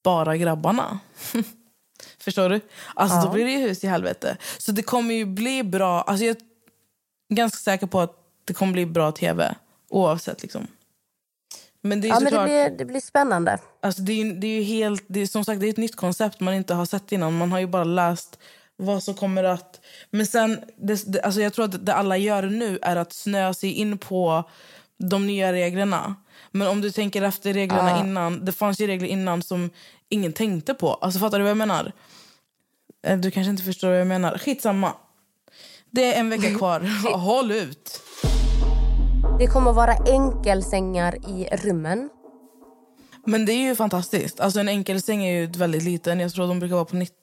bara 0.04 0.36
grabbarna. 0.36 0.98
Förstår 2.18 2.48
du? 2.48 2.60
Alltså 2.94 3.16
ja. 3.16 3.24
Då 3.24 3.30
blir 3.30 3.44
det 3.44 3.50
hus 3.50 3.84
i 3.84 3.86
helvete. 3.86 4.36
Så 4.58 4.72
det 4.72 4.82
kommer 4.82 5.14
ju 5.14 5.24
bli 5.24 5.62
bra. 5.62 6.02
Alltså 6.02 6.24
jag 6.24 6.36
ganska 7.28 7.56
säker 7.56 7.86
på 7.86 8.00
att 8.00 8.16
det 8.44 8.54
kommer 8.54 8.72
bli 8.72 8.86
bra 8.86 9.12
tv 9.12 9.54
oavsett. 9.88 10.42
Liksom. 10.42 10.66
Men 11.80 12.00
det, 12.00 12.08
är 12.08 12.10
ja, 12.10 12.20
men 12.20 12.32
det, 12.32 12.44
blir, 12.44 12.78
det 12.78 12.84
blir 12.84 13.00
spännande. 13.00 13.58
Alltså 13.82 14.02
det, 14.02 14.12
är, 14.12 14.34
det 14.34 14.46
är 14.46 14.62
helt, 14.62 15.04
det 15.06 15.20
är, 15.20 15.26
som 15.26 15.44
sagt, 15.44 15.60
det 15.60 15.66
är 15.66 15.70
ett 15.70 15.76
nytt 15.76 15.96
koncept 15.96 16.40
man 16.40 16.54
inte 16.54 16.74
har 16.74 16.86
sett 16.86 17.12
innan. 17.12 17.38
Man 17.38 17.52
har 17.52 17.58
ju 17.58 17.66
bara 17.66 17.84
läst 17.84 18.38
vad 18.76 19.02
som 19.02 19.14
kommer 19.14 19.44
att... 19.44 19.80
Men 20.10 20.26
sen, 20.26 20.60
det, 20.76 21.12
det, 21.12 21.20
alltså 21.20 21.40
jag 21.40 21.52
tror 21.52 21.64
att 21.64 21.86
det 21.86 21.94
alla 21.94 22.16
gör 22.16 22.42
nu 22.42 22.78
är 22.82 22.96
att 22.96 23.12
snöa 23.12 23.54
sig 23.54 23.72
in 23.72 23.98
på 23.98 24.50
de 24.98 25.26
nya 25.26 25.52
reglerna. 25.52 26.14
Men 26.50 26.68
om 26.68 26.80
du 26.80 26.90
tänker 26.90 27.22
efter 27.22 27.52
reglerna 27.52 27.90
ja. 27.90 28.00
innan. 28.00 28.44
Det 28.44 28.52
fanns 28.52 28.80
ju 28.80 28.86
regler 28.86 29.08
innan 29.08 29.42
som 29.42 29.70
ingen 30.08 30.32
tänkte 30.32 30.74
på. 30.74 30.94
Alltså 30.94 31.20
Fattar 31.20 31.38
du 31.38 31.42
vad 31.42 31.50
jag 31.50 31.56
menar? 31.56 31.92
Eh, 33.06 33.18
du 33.18 33.30
kanske 33.30 33.50
inte 33.50 33.62
förstår 33.62 33.88
vad 33.88 34.00
jag 34.00 34.06
menar. 34.06 34.38
Skitsamma. 34.38 34.92
Det 35.94 36.14
är 36.14 36.20
en 36.20 36.30
vecka 36.30 36.58
kvar. 36.58 36.80
Håll 37.16 37.50
ut! 37.50 38.00
Det 39.38 39.46
kommer 39.46 39.70
att 39.70 39.76
vara 39.76 39.96
enkelsängar 40.06 41.16
i 41.28 41.48
rummen. 41.52 42.10
Men 43.26 43.46
det 43.46 43.52
är 43.52 43.68
ju 43.68 43.76
fantastiskt. 43.76 44.40
Alltså 44.40 44.60
en 44.60 44.68
enkelsäng 44.68 45.24
är 45.24 45.40
ju 45.40 45.46
väldigt 45.46 45.82
liten. 45.82 46.20
Jag 46.20 46.32
tror 46.32 46.48
de 46.48 46.58
brukar 46.58 46.74
vara 46.74 46.84
på 46.84 46.96
90. 46.96 47.14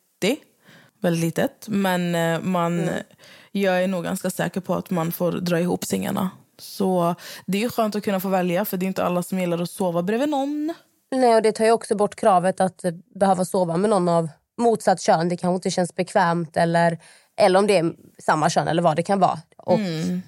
Väldigt 1.01 1.23
litet. 1.23 1.67
Men 1.67 2.15
eh, 2.15 2.41
man, 2.41 2.79
mm. 2.79 3.03
jag 3.51 3.83
är 3.83 3.87
nog 3.87 4.03
ganska 4.03 4.29
säker 4.29 4.61
på 4.61 4.75
att 4.75 4.89
man 4.89 5.11
får 5.11 5.31
dra 5.31 5.59
ihop 5.59 5.85
sängarna. 5.85 6.29
Så 6.59 7.15
det 7.45 7.57
är 7.57 7.61
ju 7.61 7.69
skönt 7.69 7.95
att 7.95 8.03
kunna 8.03 8.19
få 8.19 8.29
välja 8.29 8.65
för 8.65 8.77
det 8.77 8.85
är 8.85 8.87
inte 8.87 9.03
alla 9.03 9.23
som 9.23 9.39
gillar 9.39 9.61
att 9.61 9.69
sova 9.69 10.03
bredvid 10.03 10.29
någon. 10.29 10.73
Nej, 11.11 11.35
och 11.35 11.41
det 11.41 11.51
tar 11.51 11.65
ju 11.65 11.71
också 11.71 11.95
bort 11.95 12.15
kravet 12.15 12.61
att 12.61 12.81
behöva 13.19 13.45
sova 13.45 13.77
med 13.77 13.89
någon 13.89 14.09
av 14.09 14.29
motsatt 14.57 15.01
kön. 15.01 15.29
Det 15.29 15.37
kanske 15.37 15.55
inte 15.55 15.71
känns 15.71 15.95
bekvämt 15.95 16.57
eller 16.57 16.99
eller 17.41 17.59
om 17.59 17.67
det 17.67 17.77
är 17.77 17.93
samma 18.19 18.49
kön 18.49 18.67
eller 18.67 18.81
vad 18.81 18.95
det 18.95 19.03
kan 19.03 19.19
vara. 19.19 19.39
Och 19.57 19.79
mm. 19.79 20.21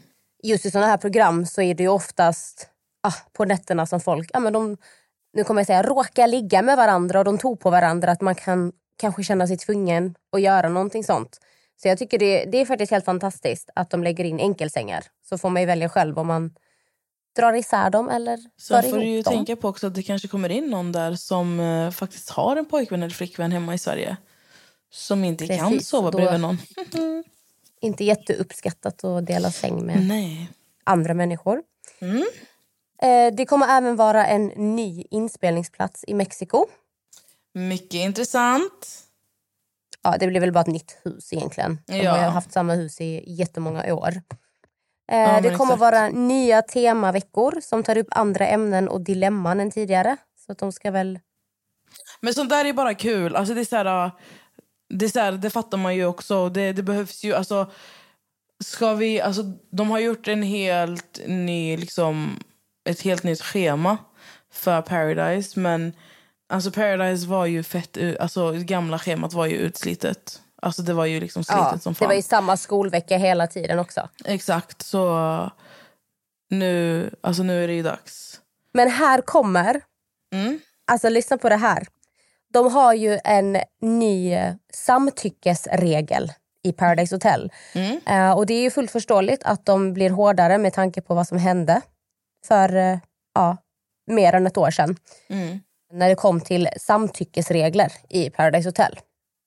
Just 0.43 0.65
i 0.65 0.71
sådana 0.71 0.87
här 0.87 0.97
program 0.97 1.45
så 1.45 1.61
är 1.61 1.75
det 1.75 1.83
ju 1.83 1.89
oftast 1.89 2.67
ah, 3.03 3.13
på 3.33 3.45
nätterna 3.45 3.85
som 3.85 3.99
folk 3.99 4.29
ah, 4.33 4.39
men 4.39 4.53
de, 4.53 4.77
nu 5.33 5.43
kommer 5.43 5.61
jag 5.61 5.67
säga, 5.67 5.83
råkar 5.83 6.27
ligga 6.27 6.61
med 6.61 6.77
varandra 6.77 7.19
och 7.19 7.25
de 7.25 7.37
tog 7.37 7.59
på 7.59 7.69
varandra. 7.69 8.11
Att 8.11 8.21
man 8.21 8.35
kan 8.35 8.71
kanske 8.99 9.23
känna 9.23 9.47
sig 9.47 9.57
tvungen 9.57 10.15
att 10.31 10.41
göra 10.41 10.69
någonting 10.69 11.03
sånt. 11.03 11.39
Så 11.81 11.87
jag 11.87 11.97
tycker 11.97 12.19
det, 12.19 12.45
det 12.45 12.57
är 12.57 12.65
faktiskt 12.65 12.91
helt 12.91 13.05
fantastiskt 13.05 13.69
att 13.75 13.89
de 13.89 14.03
lägger 14.03 14.23
in 14.23 14.39
enkelsängar. 14.39 15.03
Så 15.29 15.37
får 15.37 15.49
man 15.49 15.61
ju 15.61 15.65
välja 15.65 15.89
själv 15.89 16.19
om 16.19 16.27
man 16.27 16.51
drar 17.35 17.53
isär 17.53 17.89
dem 17.89 18.09
eller 18.09 18.39
Sen 18.61 18.83
får 18.83 18.97
du 18.97 19.05
ju 19.05 19.21
dem. 19.21 19.33
tänka 19.33 19.55
på 19.55 19.67
också 19.67 19.87
att 19.87 19.95
det 19.95 20.03
kanske 20.03 20.27
kommer 20.27 20.49
in 20.49 20.69
någon 20.69 20.91
där 20.91 21.15
som 21.15 21.59
uh, 21.59 21.91
faktiskt 21.91 22.29
har 22.29 22.55
en 22.55 22.65
pojkvän 22.65 23.03
eller 23.03 23.13
flickvän 23.13 23.51
hemma 23.51 23.73
i 23.73 23.77
Sverige 23.77 24.17
som 24.93 25.23
inte 25.23 25.47
Precis, 25.47 25.61
kan 25.61 25.81
sova 25.81 26.11
bredvid 26.11 26.39
någon. 26.39 26.57
inte 27.79 28.03
jätteuppskattat 28.03 29.03
att 29.03 29.25
dela 29.25 29.51
säng 29.51 29.85
med 29.85 30.07
Nej. 30.07 30.49
andra 30.83 31.13
människor. 31.13 31.63
Mm. 31.99 32.23
Eh, 33.01 33.35
det 33.35 33.45
kommer 33.45 33.77
även 33.77 33.95
vara 33.95 34.25
en 34.25 34.45
ny 34.45 35.03
inspelningsplats 35.11 36.03
i 36.07 36.13
Mexiko. 36.13 36.65
Mycket 37.53 37.93
intressant. 37.93 39.03
Ja, 40.01 40.15
det 40.19 40.27
blir 40.27 40.39
väl 40.39 40.51
bara 40.51 40.61
ett 40.61 40.67
nytt 40.67 40.97
hus 41.03 41.33
egentligen. 41.33 41.79
De 41.87 41.97
ja. 41.97 42.11
har 42.11 42.29
haft 42.29 42.51
samma 42.51 42.73
hus 42.73 43.01
i 43.01 43.23
jättemånga 43.27 43.93
år. 43.93 44.21
Eh, 45.11 45.19
ja, 45.19 45.41
det 45.41 45.55
kommer 45.55 45.73
exakt. 45.73 45.79
vara 45.79 46.09
nya 46.09 46.61
temaveckor 46.61 47.61
som 47.61 47.83
tar 47.83 47.97
upp 47.97 48.07
andra 48.11 48.47
ämnen 48.47 48.89
och 48.89 49.01
dilemman 49.01 49.59
än 49.59 49.71
tidigare. 49.71 50.17
Så 50.45 50.51
att 50.51 50.57
de 50.57 50.71
ska 50.71 50.91
väl... 50.91 51.19
Men 52.21 52.33
sånt 52.33 52.49
där 52.49 52.65
är 52.65 52.73
bara 52.73 52.93
kul. 52.93 53.35
Alltså 53.35 53.53
det 53.53 53.61
är 53.61 53.65
så 53.65 53.75
här, 53.75 54.11
det, 54.93 55.05
är 55.05 55.09
så 55.09 55.19
här, 55.19 55.31
det 55.31 55.49
fattar 55.49 55.77
man 55.77 55.95
ju 55.95 56.05
också. 56.05 56.49
Det, 56.49 56.73
det 56.73 56.83
behövs 56.83 57.23
ju... 57.23 57.33
Alltså, 57.33 57.71
ska 58.63 58.93
vi, 58.93 59.21
alltså, 59.21 59.43
de 59.69 59.91
har 59.91 59.99
gjort 59.99 60.27
en 60.27 60.43
helt 60.43 61.19
ny, 61.27 61.77
liksom, 61.77 62.39
ett 62.89 63.01
helt 63.01 63.23
nytt 63.23 63.41
schema 63.41 63.97
för 64.51 64.81
Paradise. 64.81 65.59
Men 65.59 65.93
alltså, 66.49 66.71
Paradise 66.71 67.27
var 67.27 67.45
ju 67.45 67.63
fett... 67.63 67.97
Alltså, 68.19 68.51
det 68.51 68.63
gamla 68.63 68.99
schemat 68.99 69.33
var 69.33 69.45
ju 69.45 69.55
utslitet. 69.55 70.41
Alltså, 70.61 70.81
det 70.81 70.93
var 70.93 71.05
ju 71.05 71.19
liksom 71.19 71.43
slitet 71.43 71.67
ja, 71.71 71.79
som 71.79 71.95
fan. 71.95 72.05
Det 72.05 72.07
var 72.07 72.15
ju 72.15 72.21
samma 72.21 72.57
skolvecka 72.57 73.17
hela 73.17 73.47
tiden 73.47 73.79
också. 73.79 74.09
Exakt. 74.25 74.81
Så 74.81 75.51
nu, 76.49 77.09
alltså, 77.21 77.43
nu 77.43 77.63
är 77.63 77.67
det 77.67 77.73
ju 77.73 77.83
dags. 77.83 78.39
Men 78.73 78.89
här 78.89 79.21
kommer... 79.21 79.81
Mm. 80.33 80.59
Alltså 80.85 81.09
lyssna 81.09 81.37
på 81.37 81.49
det 81.49 81.55
här. 81.55 81.87
De 82.53 82.71
har 82.73 82.93
ju 82.93 83.19
en 83.23 83.57
ny 83.81 84.37
samtyckesregel 84.73 86.31
i 86.63 86.71
Paradise 86.71 87.15
Hotel. 87.15 87.51
Mm. 87.75 87.99
Uh, 88.09 88.37
och 88.37 88.45
Det 88.45 88.53
är 88.53 88.61
ju 88.61 88.71
fullt 88.71 88.91
förståeligt 88.91 89.43
att 89.43 89.65
de 89.65 89.93
blir 89.93 90.09
hårdare 90.09 90.57
med 90.57 90.73
tanke 90.73 91.01
på 91.01 91.15
vad 91.15 91.27
som 91.27 91.37
hände 91.37 91.81
för 92.47 92.75
uh, 92.75 92.97
ja, 93.35 93.57
mer 94.07 94.33
än 94.33 94.47
ett 94.47 94.57
år 94.57 94.71
sedan. 94.71 94.95
Mm. 95.29 95.59
När 95.93 96.09
det 96.09 96.15
kom 96.15 96.41
till 96.41 96.69
samtyckesregler 96.77 97.91
i 98.09 98.29
Paradise 98.29 98.69
Hotel. 98.69 98.99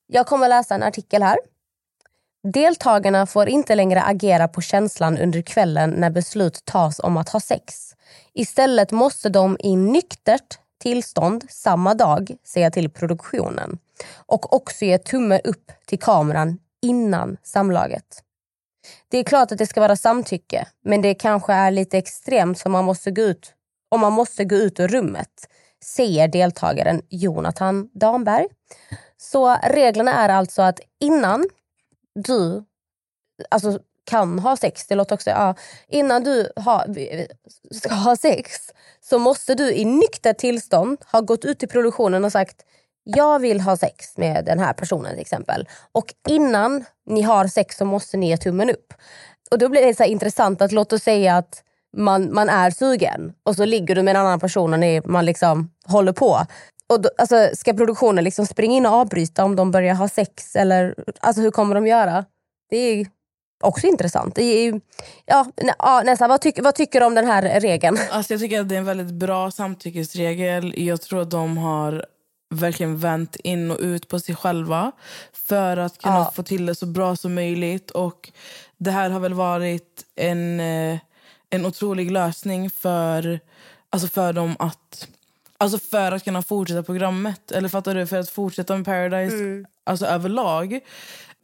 Jag 0.07 0.27
kommer 0.27 0.49
läsa 0.49 0.75
en 0.75 0.83
artikel 0.83 1.23
här. 1.23 1.39
Deltagarna 2.53 3.27
får 3.27 3.49
inte 3.49 3.75
längre 3.75 4.03
agera 4.03 4.49
på 4.49 4.61
känslan 4.61 5.19
under 5.19 5.43
kvällen 5.43 5.91
när 5.91 6.11
beslut 6.11 6.65
tas 6.65 6.99
om 6.99 7.17
att 7.17 7.29
ha 7.29 7.41
sex. 7.41 7.95
Istället 8.35 8.93
måste 8.93 9.29
de 9.29 9.57
i 9.61 9.77
nyktert 9.77 10.59
tillstånd 10.87 11.45
samma 11.49 11.95
dag 11.95 12.37
säga 12.45 12.71
till 12.71 12.91
produktionen 12.91 13.79
och 14.27 14.53
också 14.53 14.85
ge 14.85 14.99
tumme 14.99 15.41
upp 15.45 15.73
till 15.87 15.99
kameran 15.99 16.59
innan 16.83 17.37
samlaget. 17.43 18.23
Det 19.09 19.19
är 19.19 19.25
klart 19.25 19.53
att 19.53 19.59
det 19.59 19.67
ska 19.67 19.81
vara 19.81 19.97
samtycke 19.97 20.67
men 20.85 21.03
det 21.03 21.15
kanske 21.15 21.53
är 21.53 21.71
lite 21.71 21.99
extremt 21.99 22.61
för 22.61 22.71
man 22.71 22.85
måste 22.85 23.11
gå 23.11 23.23
ut, 23.23 23.55
om 23.89 24.01
man 24.01 24.13
måste 24.13 24.45
gå 24.45 24.57
ut 24.57 24.81
ur 24.81 24.89
rummet 24.89 25.49
säger 25.85 26.29
deltagaren 26.29 27.03
Jonathan 27.09 27.89
Damberg. 27.93 28.47
Så 29.17 29.57
reglerna 29.63 30.13
är 30.13 30.29
alltså 30.29 30.63
att 30.63 30.81
innan 31.01 31.45
du 32.15 32.65
alltså, 33.51 33.81
kan 34.07 34.39
ha 34.39 34.57
sex, 34.57 34.87
det 34.87 34.95
låter 34.95 35.15
också, 35.15 35.31
ja, 35.31 35.55
innan 35.89 36.25
du 36.25 36.53
ha, 36.57 36.85
ska 37.71 37.95
ha 37.95 38.17
sex 38.17 38.53
så 39.01 39.19
måste 39.19 39.55
du 39.55 39.73
i 39.73 39.85
nykter 39.85 40.33
tillstånd 40.33 40.99
ha 41.13 41.21
gått 41.21 41.45
ut 41.45 41.59
till 41.59 41.69
produktionen 41.69 42.25
och 42.25 42.33
sagt 42.33 42.57
jag 43.05 43.39
vill 43.39 43.61
ha 43.61 43.77
sex 43.77 44.17
med 44.17 44.45
den 44.45 44.59
här 44.59 44.73
personen 44.73 45.13
till 45.13 45.21
exempel. 45.21 45.69
Och 45.93 46.15
innan 46.29 46.85
ni 47.07 47.23
har 47.23 47.47
sex 47.47 47.77
så 47.77 47.85
måste 47.85 48.17
ni 48.17 48.29
ge 48.29 48.37
tummen 48.37 48.71
upp. 48.71 48.95
Och 49.51 49.59
då 49.59 49.69
blir 49.69 49.87
det 49.87 49.95
så 49.95 50.05
intressant 50.05 50.63
att 50.63 50.73
låt 50.73 50.93
oss 50.93 51.03
säga 51.03 51.37
att 51.37 51.63
man, 51.97 52.35
man 52.35 52.49
är 52.49 52.71
sugen 52.71 53.33
och 53.43 53.57
så 53.57 53.65
ligger 53.65 53.95
du 53.95 54.03
med 54.03 54.17
en 54.17 54.21
annan 54.21 54.41
person 54.41 54.73
och 54.73 54.79
ni, 54.79 55.03
man 55.05 55.25
liksom 55.25 55.71
håller 55.85 56.13
på. 56.13 56.41
Och 56.89 57.01
då, 57.01 57.11
alltså, 57.19 57.51
ska 57.53 57.73
produktionen 57.73 58.25
liksom 58.25 58.47
springa 58.47 58.77
in 58.77 58.87
och 58.87 58.93
avbryta 58.93 59.45
om 59.45 59.57
de 59.57 59.71
börjar 59.71 59.95
ha 59.95 60.09
sex? 60.09 60.57
Eller 60.57 60.95
alltså, 61.21 61.43
hur 61.43 61.51
kommer 61.51 61.75
de 61.75 61.87
göra? 61.87 62.25
Det 62.71 62.77
är 62.77 63.07
också 63.61 63.87
intressant. 63.87 64.35
Det 64.35 64.43
är, 64.43 64.81
ja, 65.27 65.47
ja, 65.79 66.03
nästan, 66.05 66.29
vad, 66.29 66.41
tyck, 66.41 66.59
vad 66.63 66.75
tycker 66.75 67.01
du 67.01 67.07
om 67.07 67.15
den 67.15 67.27
här 67.27 67.61
regeln? 67.61 67.99
Alltså, 68.11 68.33
jag 68.33 68.41
tycker 68.41 68.61
att 68.61 68.69
det 68.69 68.75
är 68.75 68.79
en 68.79 68.85
väldigt 68.85 69.15
bra 69.15 69.51
samtyckesregel. 69.51 70.75
Jag 70.77 71.01
tror 71.01 71.23
att 71.23 71.31
de 71.31 71.57
har 71.57 72.07
verkligen 72.55 72.99
vänt 72.99 73.37
in 73.37 73.71
och 73.71 73.79
ut 73.81 74.09
på 74.09 74.21
sig 74.21 74.35
själva 74.35 74.93
för 75.33 75.77
att 75.77 75.99
kunna 75.99 76.15
ja. 76.15 76.33
få 76.35 76.43
till 76.43 76.67
det 76.67 76.75
så 76.75 76.87
bra 76.87 77.17
som 77.17 77.35
möjligt. 77.35 77.91
Och 77.91 78.33
Det 78.79 78.91
här 78.91 79.11
har 79.11 79.21
väl 79.21 79.35
varit 79.35 80.05
en, 80.17 80.61
eh, 80.61 80.99
en 81.51 81.67
otrolig 81.67 82.11
lösning 82.11 82.71
för, 82.71 83.41
alltså 83.91 84.09
för 84.09 84.33
dem 84.33 84.57
att 84.59 85.09
Alltså 85.59 85.79
för 85.79 86.13
att 86.13 86.25
kunna 86.25 86.43
fortsätta 86.43 86.83
programmet. 86.83 87.53
Eller 87.53 87.69
fattar 87.69 87.95
du? 87.95 88.07
För 88.07 88.19
att 88.19 88.31
fortsätta 88.31 88.77
med 88.77 88.85
Paradise 88.85 89.37
mm. 89.37 89.67
alltså 89.85 90.07
överlag. 90.07 90.81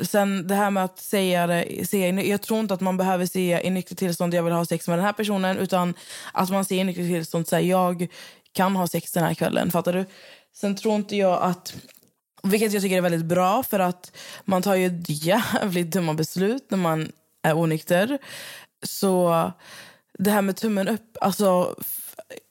Sen 0.03 0.47
det 0.47 0.55
här 0.55 0.71
med 0.71 0.85
att 0.85 0.99
säga 0.99 1.47
det, 1.47 1.89
säga, 1.89 2.23
jag 2.23 2.43
tror 2.43 2.61
inte 2.61 2.75
att 2.75 2.81
man 2.81 2.97
behöver 2.97 3.27
säga 3.27 3.63
i 3.63 3.71
nyktert 3.71 3.99
tillstånd 3.99 4.35
jag 4.35 4.43
vill 4.43 4.53
ha 4.53 4.65
sex 4.65 4.89
med 4.89 4.99
den 4.99 5.05
här 5.05 5.13
personen. 5.13 5.59
Utan 5.59 5.95
att 6.33 6.51
man 6.51 6.65
säger 6.65 6.81
i 6.81 6.85
nyktert 6.85 7.07
tillstånd 7.07 7.49
så 7.49 7.59
jag 7.59 8.07
kan 8.53 8.77
ha 8.77 8.87
sex 8.87 9.13
den 9.13 9.25
här 9.25 9.35
kvällen. 9.35 9.71
Fattar 9.71 9.93
du? 9.93 10.05
Sen 10.55 10.77
tror 10.77 10.95
inte 10.95 11.17
jag 11.17 11.43
att... 11.43 11.75
Vilket 12.43 12.73
jag 12.73 12.83
tycker 12.83 12.97
är 12.97 13.01
väldigt 13.01 13.25
bra, 13.25 13.63
för 13.63 13.81
att 13.81 14.17
man 14.45 14.63
tar 14.63 14.75
ju 14.75 15.03
jävligt 15.07 15.91
dumma 15.91 16.15
beslut 16.15 16.71
när 16.71 16.79
man 16.79 17.13
är 17.43 17.57
onykter. 17.57 18.19
Så 18.83 19.53
det 20.19 20.31
här 20.31 20.43
med 20.43 20.57
tummen 20.57 20.89
upp... 20.89 21.17
Alltså, 21.21 21.77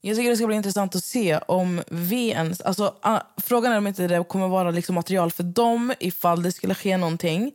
jag 0.02 0.18
tycker 0.18 0.30
det 0.30 0.38
ska 0.38 0.48
bli 0.48 0.56
intressant 0.56 0.96
att 0.96 1.04
se 1.04 1.38
om 1.38 1.82
vi 1.90 2.30
ens... 2.30 2.62
Alltså, 2.62 2.96
uh, 3.06 3.20
frågan 3.38 3.72
är 3.72 3.78
om 3.78 3.88
inte 3.88 4.08
det 4.08 4.24
kommer 4.24 4.48
vara 4.48 4.72
liksom 4.72 4.96
material 4.96 5.32
för 5.32 5.44
dem 5.44 5.94
ifall 6.00 6.44
det 6.44 6.52
skulle 6.52 6.76
ske 6.76 6.98
någonting. 6.98 7.52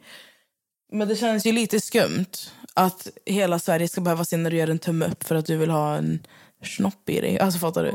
Men 0.93 1.09
det 1.09 1.17
känns 1.17 1.47
ju 1.47 1.53
lite 1.53 1.81
skumt 1.81 2.27
att 2.75 3.09
hela 3.27 3.59
Sverige 3.59 3.89
ska 3.89 4.01
behöva 4.01 4.25
se 4.25 4.37
när 4.37 4.51
du 4.51 4.57
gör 4.57 4.69
en 4.69 4.79
tumme 4.79 5.07
upp 5.07 5.25
för 5.25 5.35
att 5.35 5.47
du 5.47 5.57
vill 5.57 5.71
ha 5.71 5.97
en 5.97 6.27
snopp 6.65 7.11
i 7.11 7.21
dig. 7.21 7.39
Alltså, 7.39 7.59
fattar 7.59 7.85
du? 7.85 7.95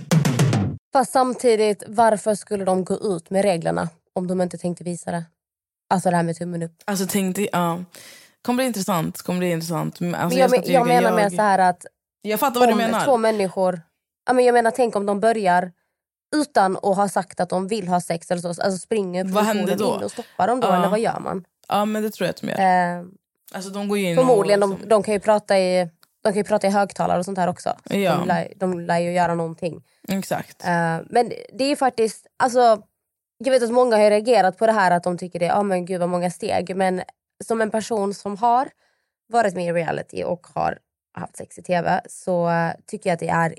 Fast 0.93 1.11
samtidigt, 1.11 1.83
varför 1.87 2.35
skulle 2.35 2.65
de 2.65 2.83
gå 2.83 2.95
ut 2.95 3.29
med 3.29 3.41
reglerna 3.41 3.89
om 4.13 4.27
de 4.27 4.41
inte 4.41 4.57
tänkte 4.57 4.83
visa 4.83 5.11
det? 5.11 5.23
Alltså 5.89 6.09
det 6.09 6.15
här 6.15 6.23
med 6.23 6.37
tummen 6.37 6.63
upp. 6.63 6.73
Alltså 6.85 7.05
tänkte, 7.05 7.47
ja. 7.51 7.83
kommer 8.41 8.57
bli 8.57 8.65
intressant. 8.65 9.21
Kommer 9.21 9.39
bli 9.39 9.51
intressant. 9.51 10.01
Alltså, 10.01 10.01
men 10.01 10.37
jag, 10.37 10.55
jag, 10.55 10.67
jag 10.67 10.87
menar 10.87 11.09
jag... 11.09 11.15
med 11.15 11.33
så 11.33 11.41
här 11.41 11.59
att... 11.59 11.85
Jag 12.21 12.39
fattar 12.39 12.59
vad 12.59 12.69
du 12.69 12.75
menar. 12.75 13.05
två 13.05 13.17
människor... 13.17 13.81
Ja, 14.25 14.33
men 14.33 14.45
jag 14.45 14.53
menar, 14.53 14.71
tänk 14.71 14.95
om 14.95 15.05
de 15.05 15.19
börjar 15.19 15.71
utan 16.35 16.77
att 16.77 16.95
ha 16.95 17.09
sagt 17.09 17.39
att 17.39 17.49
de 17.49 17.67
vill 17.67 17.87
ha 17.87 18.01
sex 18.01 18.31
eller 18.31 18.41
så. 18.41 18.47
Alltså 18.47 18.77
springer 18.77 19.23
då? 19.23 19.97
in 19.97 20.03
och 20.03 20.11
stoppar 20.11 20.47
dem 20.47 20.59
då? 20.59 20.67
Ja. 20.67 20.75
Eller 20.75 20.89
vad 20.89 20.99
gör 20.99 21.19
man? 21.19 21.45
Ja 21.67 21.85
men 21.85 22.03
det 22.03 22.09
tror 22.09 22.25
jag 22.25 22.29
att 22.29 22.41
de 22.41 22.47
gör. 22.47 22.97
Eh, 22.99 23.05
alltså, 23.51 23.69
de 23.69 23.87
går 23.87 23.97
in 23.97 24.15
förmodligen, 24.15 24.63
och... 24.63 24.69
de, 24.69 24.87
de, 24.87 25.03
kan 25.03 25.13
ju 25.13 25.19
prata 25.19 25.59
i, 25.59 25.89
de 26.21 26.33
kan 26.33 26.37
ju 26.37 26.43
prata 26.43 26.67
i 26.67 26.69
högtalare 26.69 27.19
och 27.19 27.25
sånt 27.25 27.37
här 27.37 27.47
också. 27.47 27.73
Så 27.85 27.97
ja. 27.97 28.15
de, 28.15 28.27
lär, 28.27 28.53
de 28.55 28.79
lär 28.79 28.99
ju 28.99 29.11
göra 29.11 29.35
någonting. 29.35 29.83
Exakt. 30.07 30.65
Eh, 30.65 30.97
men 31.09 31.31
det 31.53 31.63
är 31.63 31.75
faktiskt... 31.75 32.27
Alltså, 32.37 32.83
jag 33.37 33.51
vet 33.51 33.63
att 33.63 33.71
många 33.71 33.97
har 33.97 34.09
reagerat 34.09 34.57
på 34.57 34.65
det 34.65 34.71
här 34.71 34.91
att 34.91 35.03
de 35.03 35.17
tycker 35.17 35.39
det 35.39 35.53
oh, 35.53 35.63
men 35.63 35.85
gud 35.85 35.99
vad 35.99 36.09
många 36.09 36.31
steg. 36.31 36.75
Men 36.75 37.01
som 37.43 37.61
en 37.61 37.71
person 37.71 38.13
som 38.13 38.37
har 38.37 38.69
varit 39.27 39.55
med 39.55 39.65
i 39.65 39.71
reality 39.71 40.23
och 40.23 40.47
har 40.47 40.79
haft 41.13 41.37
sex 41.37 41.59
i 41.59 41.63
tv 41.63 42.01
så 42.09 42.51
tycker 42.85 43.09
jag 43.09 43.13
att 43.13 43.19
det 43.19 43.29
är 43.29 43.55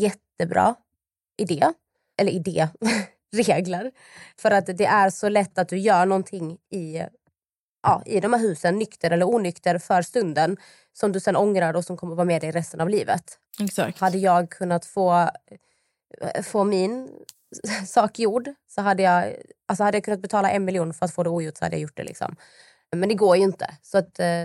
jättebra 0.00 0.74
idé. 1.36 1.72
Eller 2.18 2.32
idé, 2.32 2.68
regler. 3.32 3.90
För 4.38 4.50
att 4.50 4.66
det 4.66 4.86
är 4.86 5.10
så 5.10 5.28
lätt 5.28 5.58
att 5.58 5.68
du 5.68 5.78
gör 5.78 6.06
någonting 6.06 6.58
i, 6.70 7.02
ja, 7.86 8.02
i 8.06 8.20
de 8.20 8.32
här 8.32 8.40
husen, 8.40 8.78
nykter 8.78 9.10
eller 9.10 9.28
onykter 9.28 9.78
för 9.78 10.02
stunden 10.02 10.56
som 10.92 11.12
du 11.12 11.20
sen 11.20 11.36
ångrar 11.36 11.76
och 11.76 11.84
som 11.84 11.96
kommer 11.96 12.16
vara 12.16 12.24
med 12.24 12.40
dig 12.40 12.50
resten 12.50 12.80
av 12.80 12.88
livet. 12.88 13.38
Exakt. 13.60 14.00
Hade 14.00 14.18
jag 14.18 14.50
kunnat 14.50 14.84
få, 14.84 15.30
få 16.44 16.64
min 16.64 17.08
sak 17.86 18.18
gjord 18.18 18.48
så 18.68 18.80
hade 18.80 19.02
jag, 19.02 19.34
alltså 19.66 19.84
hade 19.84 19.96
jag 19.96 20.04
kunnat 20.04 20.20
betala 20.20 20.50
en 20.50 20.64
miljon 20.64 20.94
för 20.94 21.04
att 21.04 21.14
få 21.14 21.22
det 21.22 21.30
ogjort 21.30 21.56
så 21.56 21.64
hade 21.64 21.76
jag 21.76 21.82
gjort 21.82 21.96
det. 21.96 22.04
Liksom. 22.04 22.36
Men 22.96 23.08
det 23.08 23.14
går 23.14 23.36
ju 23.36 23.42
inte. 23.42 23.76
Så 23.82 23.98
att, 23.98 24.20
eh, 24.20 24.44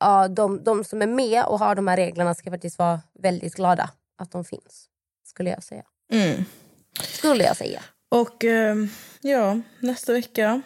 ja, 0.00 0.28
de, 0.28 0.64
de 0.64 0.84
som 0.84 1.02
är 1.02 1.06
med 1.06 1.44
och 1.44 1.58
har 1.58 1.74
de 1.74 1.88
här 1.88 1.96
reglerna 1.96 2.34
ska 2.34 2.50
faktiskt 2.50 2.78
vara 2.78 3.00
väldigt 3.18 3.54
glada 3.54 3.90
att 4.18 4.30
de 4.30 4.44
finns. 4.44 4.88
Skulle 5.26 5.50
jag 5.50 5.62
säga. 5.62 5.84
Mm. 6.12 6.44
Skulle 7.00 7.44
jag 7.44 7.56
säga. 7.56 7.82
Och 8.08 8.44
eh, 8.44 8.76
ja, 9.20 9.60
nästa 9.80 10.12
vecka. 10.12 10.62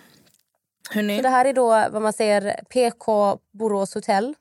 Hörrni. 0.90 1.16
Så 1.16 1.22
det 1.22 1.29
här 1.29 1.44
är 1.44 1.53
då 1.53 1.66
vad 1.66 2.03
man 2.03 2.12
säger 2.12 2.61
PK 2.70 3.38
Borås 3.53 3.94
hotell. 3.94 4.35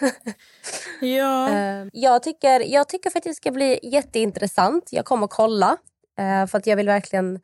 ja. 1.00 1.50
Eh, 1.50 1.86
jag, 1.92 2.22
tycker, 2.22 2.60
jag 2.60 2.88
tycker 2.88 3.10
faktiskt 3.10 3.36
det 3.36 3.42
ska 3.42 3.50
bli 3.50 3.78
jätteintressant. 3.82 4.88
Jag 4.90 5.04
kommer 5.04 5.26
kolla. 5.26 5.76
Eh, 6.18 6.46
för 6.46 6.58
att 6.58 6.66
jag 6.66 6.76
vill 6.76 6.86
verkligen 6.86 7.40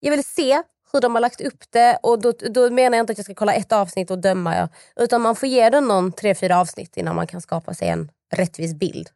jag 0.00 0.10
vill 0.10 0.24
se 0.24 0.62
hur 0.92 1.00
de 1.00 1.14
har 1.14 1.20
lagt 1.20 1.40
upp 1.40 1.64
det. 1.70 1.98
Och 2.02 2.18
då, 2.18 2.32
då 2.32 2.70
menar 2.70 2.96
jag 2.96 3.02
inte 3.02 3.12
att 3.12 3.18
jag 3.18 3.24
ska 3.24 3.34
kolla 3.34 3.54
ett 3.54 3.72
avsnitt 3.72 4.10
och 4.10 4.18
döma. 4.18 4.56
Ja. 4.56 4.68
Utan 4.96 5.22
man 5.22 5.36
får 5.36 5.48
ge 5.48 5.70
den 5.70 5.84
någon 5.84 6.12
tre, 6.12 6.34
fyra 6.34 6.60
avsnitt 6.60 6.96
innan 6.96 7.16
man 7.16 7.26
kan 7.26 7.40
skapa 7.40 7.74
sig 7.74 7.88
en 7.88 8.10
rättvis 8.34 8.74
bild. 8.74 9.08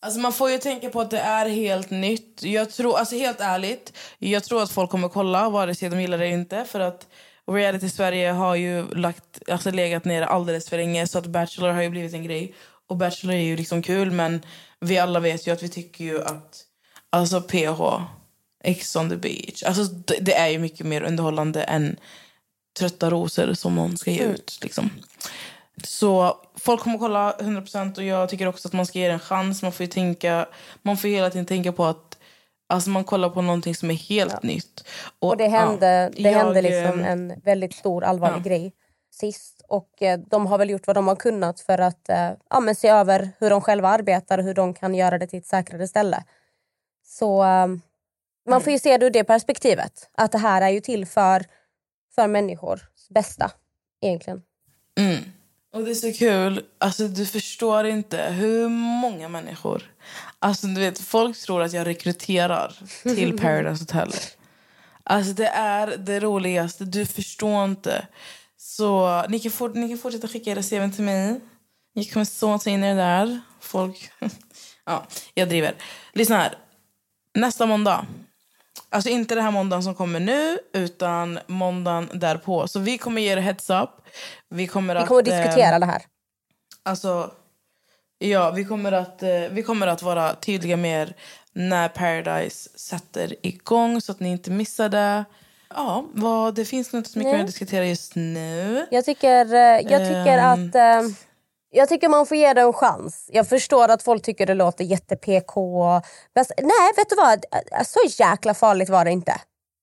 Alltså 0.00 0.20
man 0.20 0.32
får 0.32 0.50
ju 0.50 0.58
tänka 0.58 0.90
på 0.90 1.00
att 1.00 1.10
det 1.10 1.18
är 1.18 1.48
helt 1.48 1.90
nytt. 1.90 2.42
Jag 2.42 2.70
tror, 2.70 2.98
alltså 2.98 3.16
helt 3.16 3.40
ärligt, 3.40 3.92
jag 4.18 4.44
tror 4.44 4.62
att 4.62 4.70
folk 4.70 4.90
kommer 4.90 5.08
kolla 5.08 5.50
vare 5.50 5.74
sig 5.74 5.88
de 5.88 6.00
gillar 6.00 6.18
det 6.18 6.24
eller 6.24 6.34
inte. 6.34 6.64
För 6.64 6.80
att 6.80 7.06
reality 7.54 7.88
Sverige 7.88 8.30
har 8.30 8.54
ju 8.54 8.94
lagt, 8.94 9.48
alltså 9.50 9.70
legat 9.70 10.04
ner 10.04 10.22
alldeles 10.22 10.68
för 10.68 10.76
länge. 10.76 11.06
Så 11.06 11.18
att 11.18 11.26
Bachelor 11.26 11.68
har 11.68 11.82
ju 11.82 11.90
blivit 11.90 12.14
en 12.14 12.24
grej. 12.24 12.54
Och 12.86 12.96
Bachelor 12.96 13.34
är 13.34 13.40
ju 13.40 13.56
liksom 13.56 13.82
kul 13.82 14.10
men 14.10 14.42
vi 14.80 14.98
alla 14.98 15.20
vet 15.20 15.46
ju 15.46 15.52
att 15.52 15.62
vi 15.62 15.68
tycker 15.68 16.04
ju 16.04 16.24
att 16.24 16.64
alltså 17.10 17.40
PH 17.40 17.82
Ex 18.64 18.96
on 18.96 19.10
the 19.10 19.16
beach. 19.16 19.62
Alltså, 19.62 19.84
det 20.20 20.34
är 20.34 20.48
ju 20.48 20.58
mycket 20.58 20.86
mer 20.86 21.02
underhållande 21.02 21.62
än 21.62 21.96
Trötta 22.78 23.10
rosor 23.10 23.54
som 23.54 23.76
hon 23.76 23.96
ska 23.96 24.10
ge 24.10 24.20
mm. 24.22 24.34
ut. 24.34 24.58
Liksom. 24.62 24.90
Så 25.84 26.36
folk 26.54 26.80
kommer 26.80 26.94
att 26.94 27.00
kolla 27.00 27.32
100% 27.32 27.96
och 27.96 28.04
jag 28.04 28.28
tycker 28.28 28.46
också 28.46 28.68
att 28.68 28.74
man 28.74 28.86
ska 28.86 28.98
ge 28.98 29.06
det 29.06 29.12
en 29.12 29.18
chans. 29.18 29.62
Man 29.62 29.72
får 29.72 29.86
tänka, 29.86 30.46
man 30.82 30.96
får 30.96 31.08
hela 31.08 31.30
tiden 31.30 31.46
tänka 31.46 31.72
på 31.72 31.84
att 31.84 32.07
Alltså 32.70 32.90
man 32.90 33.04
kollar 33.04 33.30
på 33.30 33.42
någonting 33.42 33.74
som 33.74 33.90
är 33.90 33.94
helt 33.94 34.42
nytt. 34.42 34.84
Och 35.18 35.36
det 35.36 35.48
hände, 35.48 35.86
ja, 35.86 36.22
det 36.22 36.30
jag, 36.30 36.38
hände 36.38 36.62
liksom 36.62 37.00
eh, 37.00 37.10
en 37.10 37.40
väldigt 37.44 37.74
stor 37.74 38.04
allvarlig 38.04 38.38
ja. 38.38 38.42
grej 38.42 38.72
sist. 39.10 39.62
Och 39.68 40.02
eh, 40.02 40.18
de 40.18 40.46
har 40.46 40.58
väl 40.58 40.70
gjort 40.70 40.86
vad 40.86 40.96
de 40.96 41.08
har 41.08 41.16
kunnat 41.16 41.60
för 41.60 41.78
att 41.78 42.08
eh, 42.08 42.30
ja, 42.50 42.60
men 42.60 42.74
se 42.74 42.88
över 42.88 43.30
hur 43.38 43.50
de 43.50 43.60
själva 43.60 43.88
arbetar 43.88 44.38
och 44.38 44.44
hur 44.44 44.54
de 44.54 44.74
kan 44.74 44.94
göra 44.94 45.18
det 45.18 45.26
till 45.26 45.38
ett 45.38 45.46
säkrare 45.46 45.88
ställe. 45.88 46.24
Så 47.06 47.44
eh, 47.44 47.66
man 48.48 48.60
får 48.60 48.72
ju 48.72 48.78
se 48.78 48.98
det 48.98 49.06
ur 49.06 49.10
det 49.10 49.24
perspektivet. 49.24 50.10
Att 50.14 50.32
det 50.32 50.38
här 50.38 50.62
är 50.62 50.68
ju 50.68 50.80
till 50.80 51.06
för, 51.06 51.44
för 52.14 52.26
människors 52.26 52.80
bästa 53.10 53.50
egentligen. 54.00 54.42
Mm. 54.98 55.18
Och 55.72 55.84
det 55.84 55.90
är 55.90 55.94
så 55.94 56.12
kul. 56.12 56.64
Alltså 56.78 57.08
du 57.08 57.26
förstår 57.26 57.86
inte 57.86 58.22
hur 58.22 58.68
många 58.68 59.28
människor... 59.28 59.82
Alltså 60.38 60.66
du 60.66 60.80
vet, 60.80 60.98
folk 60.98 61.38
tror 61.38 61.62
att 61.62 61.72
jag 61.72 61.86
rekryterar 61.86 62.76
till 63.02 63.38
Paradise 63.38 63.82
Hotel. 63.82 64.12
Alltså 65.04 65.32
det 65.32 65.46
är 65.48 65.96
det 65.96 66.20
roligaste. 66.20 66.84
Du 66.84 67.06
förstår 67.06 67.64
inte. 67.64 68.06
Så 68.56 69.22
ni 69.28 69.40
kan, 69.40 69.52
fort, 69.52 69.74
ni 69.74 69.88
kan 69.88 69.98
fortsätta 69.98 70.28
skicka 70.28 70.50
era 70.50 70.62
CV 70.62 70.94
till 70.94 71.04
mig. 71.04 71.40
Ni 71.94 72.04
kommer 72.04 72.24
så 72.24 72.58
ta 72.58 72.70
in 72.70 72.84
er 72.84 72.96
där. 72.96 73.40
Folk... 73.60 74.10
ja, 74.84 75.06
jag 75.34 75.48
driver. 75.48 75.74
Lyssna 76.12 76.36
här. 76.36 76.58
Nästa 77.34 77.66
måndag. 77.66 78.06
Alltså 78.90 79.10
inte 79.10 79.34
den 79.34 79.44
här 79.44 79.50
måndagen 79.50 79.82
som 79.82 79.94
kommer 79.94 80.20
nu, 80.20 80.58
utan 80.72 81.38
måndagen 81.46 82.08
därpå. 82.14 82.68
Så 82.68 82.78
vi 82.78 82.98
kommer 82.98 83.22
ge 83.22 83.32
er 83.32 83.36
heads 83.36 83.70
up. 83.70 83.90
Vi 84.48 84.66
kommer, 84.66 84.94
Vi 85.00 85.06
kommer 85.06 85.20
att 85.22 85.28
eh, 85.28 85.34
diskutera 85.42 85.78
det 85.78 85.86
här. 85.86 86.02
Alltså, 86.82 87.30
ja, 88.18 88.50
vi 88.50 88.64
kommer, 88.64 88.92
att, 88.92 89.22
eh, 89.22 89.28
vi 89.50 89.62
kommer 89.62 89.86
att 89.86 90.02
vara 90.02 90.34
tydliga 90.34 90.76
med 90.76 91.02
er 91.02 91.14
när 91.52 91.88
Paradise 91.88 92.70
sätter 92.78 93.34
igång 93.46 94.00
så 94.00 94.12
att 94.12 94.20
ni 94.20 94.28
inte 94.30 94.50
missar 94.50 94.88
det. 94.88 95.24
Ja, 95.74 96.04
vad, 96.12 96.54
det 96.54 96.64
finns 96.64 96.92
nog 96.92 97.00
inte 97.00 97.10
så 97.10 97.18
mycket 97.18 97.32
Nej. 97.32 97.40
att 97.40 97.46
diskutera 97.46 97.86
just 97.86 98.14
nu. 98.14 98.86
Jag 98.90 99.04
tycker, 99.04 99.54
eh, 99.54 99.60
jag 99.92 100.08
tycker 100.08 100.38
Ehm. 100.38 100.68
att... 100.68 100.74
eh, 100.74 101.10
Jag 101.70 101.88
tycker 101.88 102.08
man 102.08 102.26
får 102.26 102.36
ge 102.36 102.52
det 102.52 102.60
en 102.60 102.72
chans. 102.72 103.30
Jag 103.32 103.48
förstår 103.48 103.88
att 103.88 104.02
folk 104.02 104.22
tycker 104.22 104.46
det 104.46 104.54
låter 104.54 104.84
jätte-PK. 104.84 105.84
Alltså, 106.38 106.54
Nej, 106.58 106.92
vet 106.96 107.08
du 107.10 107.16
vad? 107.16 107.44
Så 107.86 108.22
jäkla 108.22 108.54
farligt 108.54 108.88
var 108.88 109.04
det 109.04 109.10
inte. 109.10 109.40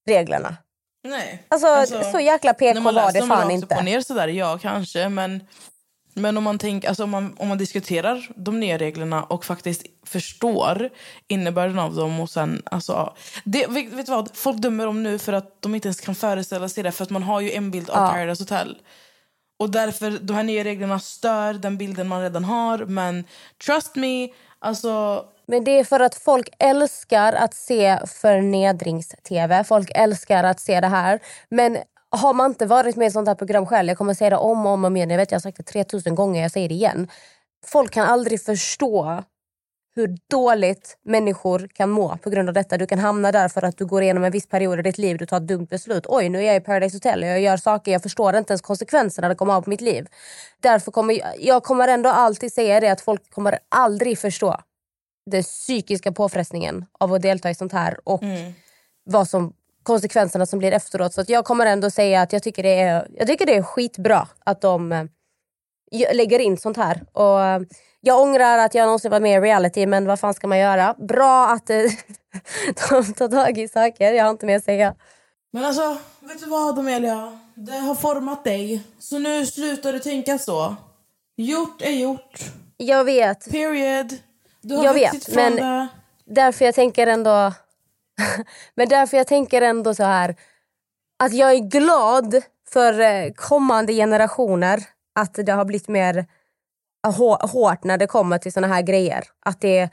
Reglerna. 0.07 0.57
Nej. 1.03 1.43
Alltså, 1.47 1.85
så 2.11 2.19
jäkla 2.19 2.53
PK 2.53 2.79
var 2.79 2.91
läser 2.91 3.21
det 3.21 3.27
fan 3.27 3.51
inte. 3.51 3.81
ner 3.81 4.01
sådär, 4.01 4.27
ja 4.27 4.57
kanske. 4.61 5.09
Men, 5.09 5.43
men 6.13 6.37
om, 6.37 6.43
man 6.43 6.57
tänk, 6.57 6.85
alltså, 6.85 7.03
om, 7.03 7.09
man, 7.09 7.35
om 7.39 7.47
man 7.47 7.57
diskuterar 7.57 8.29
de 8.35 8.59
nya 8.59 8.77
reglerna 8.77 9.23
och 9.23 9.45
faktiskt 9.45 9.85
förstår 10.05 10.89
innebörden 11.27 11.79
av 11.79 11.95
dem 11.95 12.19
och 12.19 12.29
sen... 12.29 12.61
Alltså, 12.65 13.13
det, 13.43 13.67
vet, 13.67 13.93
vet 13.93 14.05
du 14.05 14.11
vad? 14.11 14.29
Folk 14.33 14.57
dömer 14.57 14.85
dem 14.85 15.03
nu 15.03 15.19
för 15.19 15.33
att 15.33 15.61
de 15.61 15.75
inte 15.75 15.87
ens 15.87 16.01
kan 16.01 16.15
föreställa 16.15 16.69
sig 16.69 16.83
det. 16.83 16.91
För 16.91 17.03
att 17.03 17.09
man 17.09 17.23
har 17.23 17.41
ju 17.41 17.51
en 17.51 17.71
bild 17.71 17.89
av 17.89 18.03
Ja. 18.03 18.11
Paradise 18.11 18.43
Hotel. 18.43 18.77
Och 19.57 19.69
därför, 19.69 20.11
de 20.11 20.33
här 20.33 20.43
nya 20.43 20.63
reglerna 20.63 20.99
stör 20.99 21.53
den 21.53 21.77
bilden 21.77 22.07
man 22.07 22.21
redan 22.21 22.43
har. 22.43 22.77
Men 22.77 23.23
trust 23.65 23.95
me, 23.95 24.29
alltså... 24.59 25.25
Men 25.47 25.63
det 25.63 25.79
är 25.79 25.83
för 25.83 25.99
att 25.99 26.15
folk 26.15 26.49
älskar 26.59 27.33
att 27.33 27.53
se 27.53 27.99
förnedrings-tv. 28.07 29.63
Folk 29.63 29.91
älskar 29.95 30.43
att 30.43 30.59
se 30.59 30.81
det 30.81 30.87
här. 30.87 31.19
Men 31.49 31.77
har 32.09 32.33
man 32.33 32.51
inte 32.51 32.65
varit 32.65 32.95
med 32.95 33.05
i 33.05 33.07
ett 33.07 33.13
sånt 33.13 33.27
här 33.27 33.35
program 33.35 33.65
själv, 33.65 33.87
jag 33.87 33.97
kommer 33.97 34.13
säga 34.13 34.29
det 34.29 34.37
om 34.37 34.65
och 34.65 34.71
om, 34.71 34.85
om 34.85 34.97
igen, 34.97 35.09
jag 35.09 35.17
vet 35.17 35.31
jag 35.31 35.35
har 35.35 35.41
sagt 35.41 35.57
det 35.57 35.63
3000 35.63 36.15
gånger, 36.15 36.41
jag 36.41 36.51
säger 36.51 36.69
det 36.69 36.75
igen. 36.75 37.07
Folk 37.65 37.91
kan 37.91 38.07
aldrig 38.07 38.41
förstå 38.41 39.23
hur 39.95 40.17
dåligt 40.29 40.97
människor 41.03 41.67
kan 41.73 41.89
må 41.89 42.17
på 42.17 42.29
grund 42.29 42.49
av 42.49 42.53
detta. 42.53 42.77
Du 42.77 42.87
kan 42.87 42.99
hamna 42.99 43.31
där 43.31 43.47
för 43.47 43.61
att 43.61 43.77
du 43.77 43.85
går 43.85 44.03
igenom 44.03 44.23
en 44.23 44.31
viss 44.31 44.47
period 44.47 44.79
i 44.79 44.81
ditt 44.81 44.97
liv, 44.97 45.17
du 45.17 45.25
tar 45.25 45.37
ett 45.37 45.47
dumt 45.47 45.65
beslut. 45.65 46.05
Oj, 46.07 46.29
nu 46.29 46.39
är 46.39 46.43
jag 46.43 46.55
i 46.55 46.59
Paradise 46.59 46.95
Hotel, 46.95 47.21
jag 47.21 47.41
gör 47.41 47.57
saker, 47.57 47.91
jag 47.91 48.03
förstår 48.03 48.35
inte 48.35 48.53
ens 48.53 48.61
konsekvenserna 48.61 49.29
det 49.29 49.35
kommer 49.35 49.53
ha 49.53 49.61
på 49.61 49.69
mitt 49.69 49.81
liv. 49.81 50.07
Därför 50.59 50.91
kommer 50.91 51.13
jag, 51.13 51.33
jag 51.39 51.63
kommer 51.63 51.87
ändå 51.87 52.09
alltid 52.09 52.53
säga 52.53 52.79
det 52.79 52.89
att 52.89 53.01
folk 53.01 53.31
kommer 53.31 53.59
aldrig 53.69 54.19
förstå 54.19 54.57
den 55.31 55.43
psykiska 55.43 56.11
påfrestningen 56.11 56.85
av 56.99 57.13
att 57.13 57.21
delta 57.21 57.49
i 57.49 57.55
sånt 57.55 57.73
här 57.73 57.99
och 58.03 58.23
vad 59.03 59.29
som, 59.29 59.53
konsekvenserna 59.83 60.45
som 60.45 60.59
blir 60.59 60.71
efteråt. 60.71 61.13
Så 61.13 61.23
jag 61.27 61.45
kommer 61.45 61.65
ändå 61.65 61.89
säga 61.89 62.21
att 62.21 62.33
jag 62.33 62.43
tycker 62.43 62.63
det 62.63 62.79
är, 62.79 63.07
jag 63.13 63.27
tycker 63.27 63.45
det 63.45 63.55
är 63.55 63.61
skitbra 63.61 64.27
att 64.43 64.61
de 64.61 64.91
eh, 64.91 65.03
lägger 65.91 66.39
in 66.39 66.57
sånt 66.57 66.77
här. 66.77 67.03
Och 67.13 67.41
eh, 67.41 67.61
jag 68.01 68.21
ångrar 68.21 68.57
att 68.57 68.75
jag 68.75 68.85
någonsin 68.85 69.11
var 69.11 69.19
med 69.19 69.37
i 69.37 69.41
reality 69.47 69.85
men 69.87 70.05
vad 70.07 70.19
fan 70.19 70.33
ska 70.33 70.47
man 70.47 70.59
göra? 70.59 70.95
Bra 70.97 71.47
att 71.47 71.69
eh, 71.69 71.77
de 72.89 73.13
tar 73.13 73.27
tag 73.27 73.57
i 73.57 73.67
saker, 73.67 74.13
jag 74.13 74.23
har 74.23 74.31
inte 74.31 74.45
mer 74.45 74.57
att 74.57 74.63
säga. 74.63 74.95
Men 75.53 75.65
alltså, 75.65 75.97
vet 76.19 76.39
du 76.39 76.45
vad 76.49 76.79
Amelia? 76.79 77.39
Det 77.55 77.77
har 77.77 77.95
format 77.95 78.43
dig. 78.43 78.83
Så 78.99 79.19
nu 79.19 79.45
slutar 79.45 79.93
du 79.93 79.99
tänka 79.99 80.37
så. 80.37 80.75
Gjort 81.37 81.81
är 81.81 81.91
gjort. 81.91 82.39
Jag 82.77 83.03
vet, 83.03 83.51
Period. 83.51 84.13
Du 84.61 84.75
har 84.77 84.85
Jag 84.85 84.93
vet, 84.93 85.25
från 85.25 85.35
men- 85.43 85.55
det. 85.55 85.87
därför 86.25 86.65
jag 86.65 86.75
tänker 86.75 87.07
ändå 87.07 87.53
men 88.75 88.89
därför 88.89 89.17
jag 89.17 89.27
tänker 89.27 89.61
ändå 89.61 89.93
så 89.93 90.03
här 90.03 90.35
att 91.23 91.33
jag 91.33 91.51
är 91.51 91.59
glad 91.69 92.41
för 92.69 92.99
eh, 92.99 93.31
kommande 93.35 93.93
generationer 93.93 94.83
att 95.15 95.33
det 95.33 95.51
har 95.51 95.65
blivit 95.65 95.87
mer 95.87 96.25
eh, 97.07 97.49
hårt 97.51 97.83
när 97.83 97.97
det 97.97 98.07
kommer 98.07 98.37
till 98.37 98.53
såna 98.53 98.67
här 98.67 98.81
grejer. 98.81 99.23
Att 99.45 99.61
det, 99.61 99.89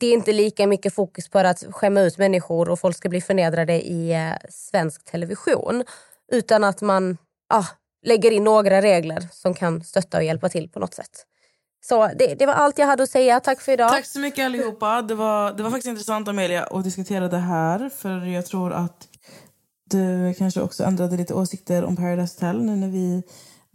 det 0.00 0.06
är 0.06 0.12
inte 0.12 0.32
lika 0.32 0.66
mycket 0.66 0.94
fokus 0.94 1.28
på 1.28 1.38
att 1.38 1.64
skämma 1.70 2.00
ut 2.00 2.18
människor 2.18 2.68
och 2.68 2.80
folk 2.80 2.96
ska 2.96 3.08
bli 3.08 3.20
förnedrade 3.20 3.86
i 3.86 4.12
eh, 4.12 4.50
svensk 4.50 5.04
television. 5.04 5.84
Utan 6.32 6.64
att 6.64 6.82
man 6.82 7.18
ah, 7.48 7.66
lägger 8.06 8.30
in 8.30 8.44
några 8.44 8.82
regler 8.82 9.28
som 9.32 9.54
kan 9.54 9.84
stötta 9.84 10.16
och 10.16 10.24
hjälpa 10.24 10.48
till 10.48 10.68
på 10.68 10.78
något 10.78 10.94
sätt. 10.94 11.26
Så 11.88 12.10
det, 12.18 12.34
det 12.34 12.46
var 12.46 12.54
allt 12.54 12.78
jag 12.78 12.86
hade 12.86 13.02
att 13.02 13.10
säga. 13.10 13.40
Tack 13.40 13.60
för 13.60 13.72
idag. 13.72 13.90
Tack 13.90 14.06
så 14.06 14.18
mycket 14.18 14.44
allihopa. 14.44 15.02
Det 15.02 15.14
var, 15.14 15.52
det 15.52 15.62
var 15.62 15.70
faktiskt 15.70 15.88
intressant 15.88 16.28
Amelia 16.28 16.64
att 16.64 16.84
diskutera 16.84 17.28
det 17.28 17.38
här. 17.38 17.88
För 17.88 18.26
jag 18.26 18.46
tror 18.46 18.72
att 18.72 19.08
du 19.90 20.34
kanske 20.38 20.60
också 20.60 20.84
ändrade 20.84 21.16
lite 21.16 21.34
åsikter 21.34 21.84
om 21.84 21.96
Paradise 21.96 22.34
Hotel 22.34 22.62
nu 22.64 22.76
när 22.76 22.88
vi 22.88 23.22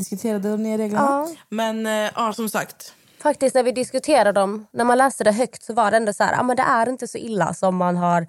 diskuterade 0.01 0.51
de 0.51 0.63
nya 0.63 0.77
reglerna. 0.77 1.05
Ja. 1.05 1.29
Men 1.49 1.85
eh, 1.85 2.11
ja, 2.15 2.33
som 2.33 2.49
sagt. 2.49 2.93
faktiskt 3.21 3.55
när 3.55 3.63
vi 3.63 3.71
diskuterade 3.71 4.31
dem, 4.31 4.67
när 4.73 4.85
man 4.85 4.97
läste 4.97 5.23
det 5.23 5.31
högt 5.31 5.63
så 5.63 5.73
var 5.73 5.91
det 5.91 5.97
ändå 5.97 6.13
så 6.13 6.23
här, 6.23 6.39
ah, 6.39 6.43
men 6.43 6.55
det 6.55 6.63
är 6.63 6.89
inte 6.89 7.07
så 7.07 7.17
illa 7.17 7.53
som 7.53 7.75
man 7.75 7.97
har... 7.97 8.27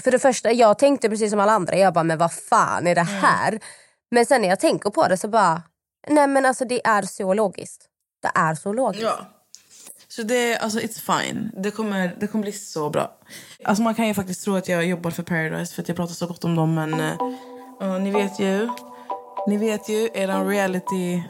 För 0.00 0.10
det 0.10 0.18
första, 0.18 0.52
jag 0.52 0.78
tänkte 0.78 1.08
precis 1.08 1.30
som 1.30 1.40
alla 1.40 1.52
andra, 1.52 1.76
jag 1.76 1.94
bara, 1.94 2.04
men 2.04 2.18
vad 2.18 2.32
fan 2.32 2.86
är 2.86 2.94
det 2.94 3.02
här? 3.02 3.60
Men 4.10 4.26
sen 4.26 4.42
när 4.42 4.48
jag 4.48 4.60
tänker 4.60 4.90
på 4.90 5.08
det 5.08 5.16
så 5.16 5.28
bara, 5.28 5.62
nej 6.08 6.26
men 6.26 6.46
alltså 6.46 6.64
det 6.64 6.86
är 6.86 7.02
så 7.02 7.34
logiskt. 7.34 7.84
Det 8.22 8.30
är 8.34 8.54
så 8.54 8.72
logiskt. 8.72 9.02
Ja. 9.02 9.34
Så 10.08 10.22
det, 10.22 10.56
alltså 10.56 10.78
it's 10.78 11.22
fine. 11.22 11.50
Det 11.56 11.70
kommer, 11.70 12.16
det 12.20 12.26
kommer 12.26 12.42
bli 12.42 12.52
så 12.52 12.90
bra. 12.90 13.18
Alltså 13.64 13.82
man 13.82 13.94
kan 13.94 14.06
ju 14.06 14.14
faktiskt 14.14 14.44
tro 14.44 14.56
att 14.56 14.68
jag 14.68 14.86
jobbar 14.86 15.10
för 15.10 15.22
Paradise 15.22 15.74
för 15.74 15.82
att 15.82 15.88
jag 15.88 15.96
pratar 15.96 16.14
så 16.14 16.26
gott 16.26 16.44
om 16.44 16.56
dem 16.56 16.74
men 16.74 17.02
ja, 17.80 17.98
ni 17.98 18.10
vet 18.10 18.40
ju. 18.40 18.68
Ni 19.46 19.56
vet 19.56 19.88
ju, 19.88 20.08
eran 20.14 20.46
reality 20.48 21.22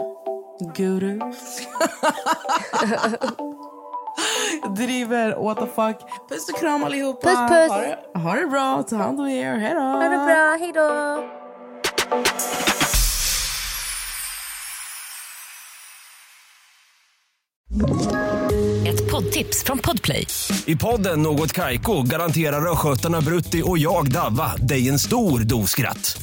guru. 0.77 1.19
Jag 4.63 4.75
driver, 4.77 5.37
what 5.45 5.59
the 5.59 5.67
fuck. 5.67 6.29
Puss 6.29 6.49
och 6.49 6.61
kram 6.61 6.85
allihopa. 6.85 7.29
Puss, 7.29 7.39
puss. 7.39 7.71
Ha 7.71 7.81
det, 7.81 8.19
ha 8.19 8.35
det 8.35 8.47
bra, 8.47 8.83
ta 8.83 8.97
hand 8.97 9.21
om 9.21 9.29
er. 9.29 9.55
Hej 9.55 9.75
då. 9.75 9.81
Ha 9.81 10.03
det 10.03 10.09
bra, 10.09 10.57
hejdå! 10.61 11.25
Ett 18.89 19.11
poddtips 19.11 19.65
från 19.65 19.79
Podplay. 19.79 20.27
I 20.67 20.77
podden 20.77 21.23
Något 21.23 21.53
Kaiko 21.53 22.03
garanterar 22.03 22.73
östgötarna 22.73 23.21
Brutti 23.21 23.63
och 23.65 23.79
jag, 23.79 24.13
Davva, 24.13 24.57
dig 24.57 24.89
en 24.89 24.99
stor 24.99 25.41
dos 25.41 25.71
skratt. 25.71 26.23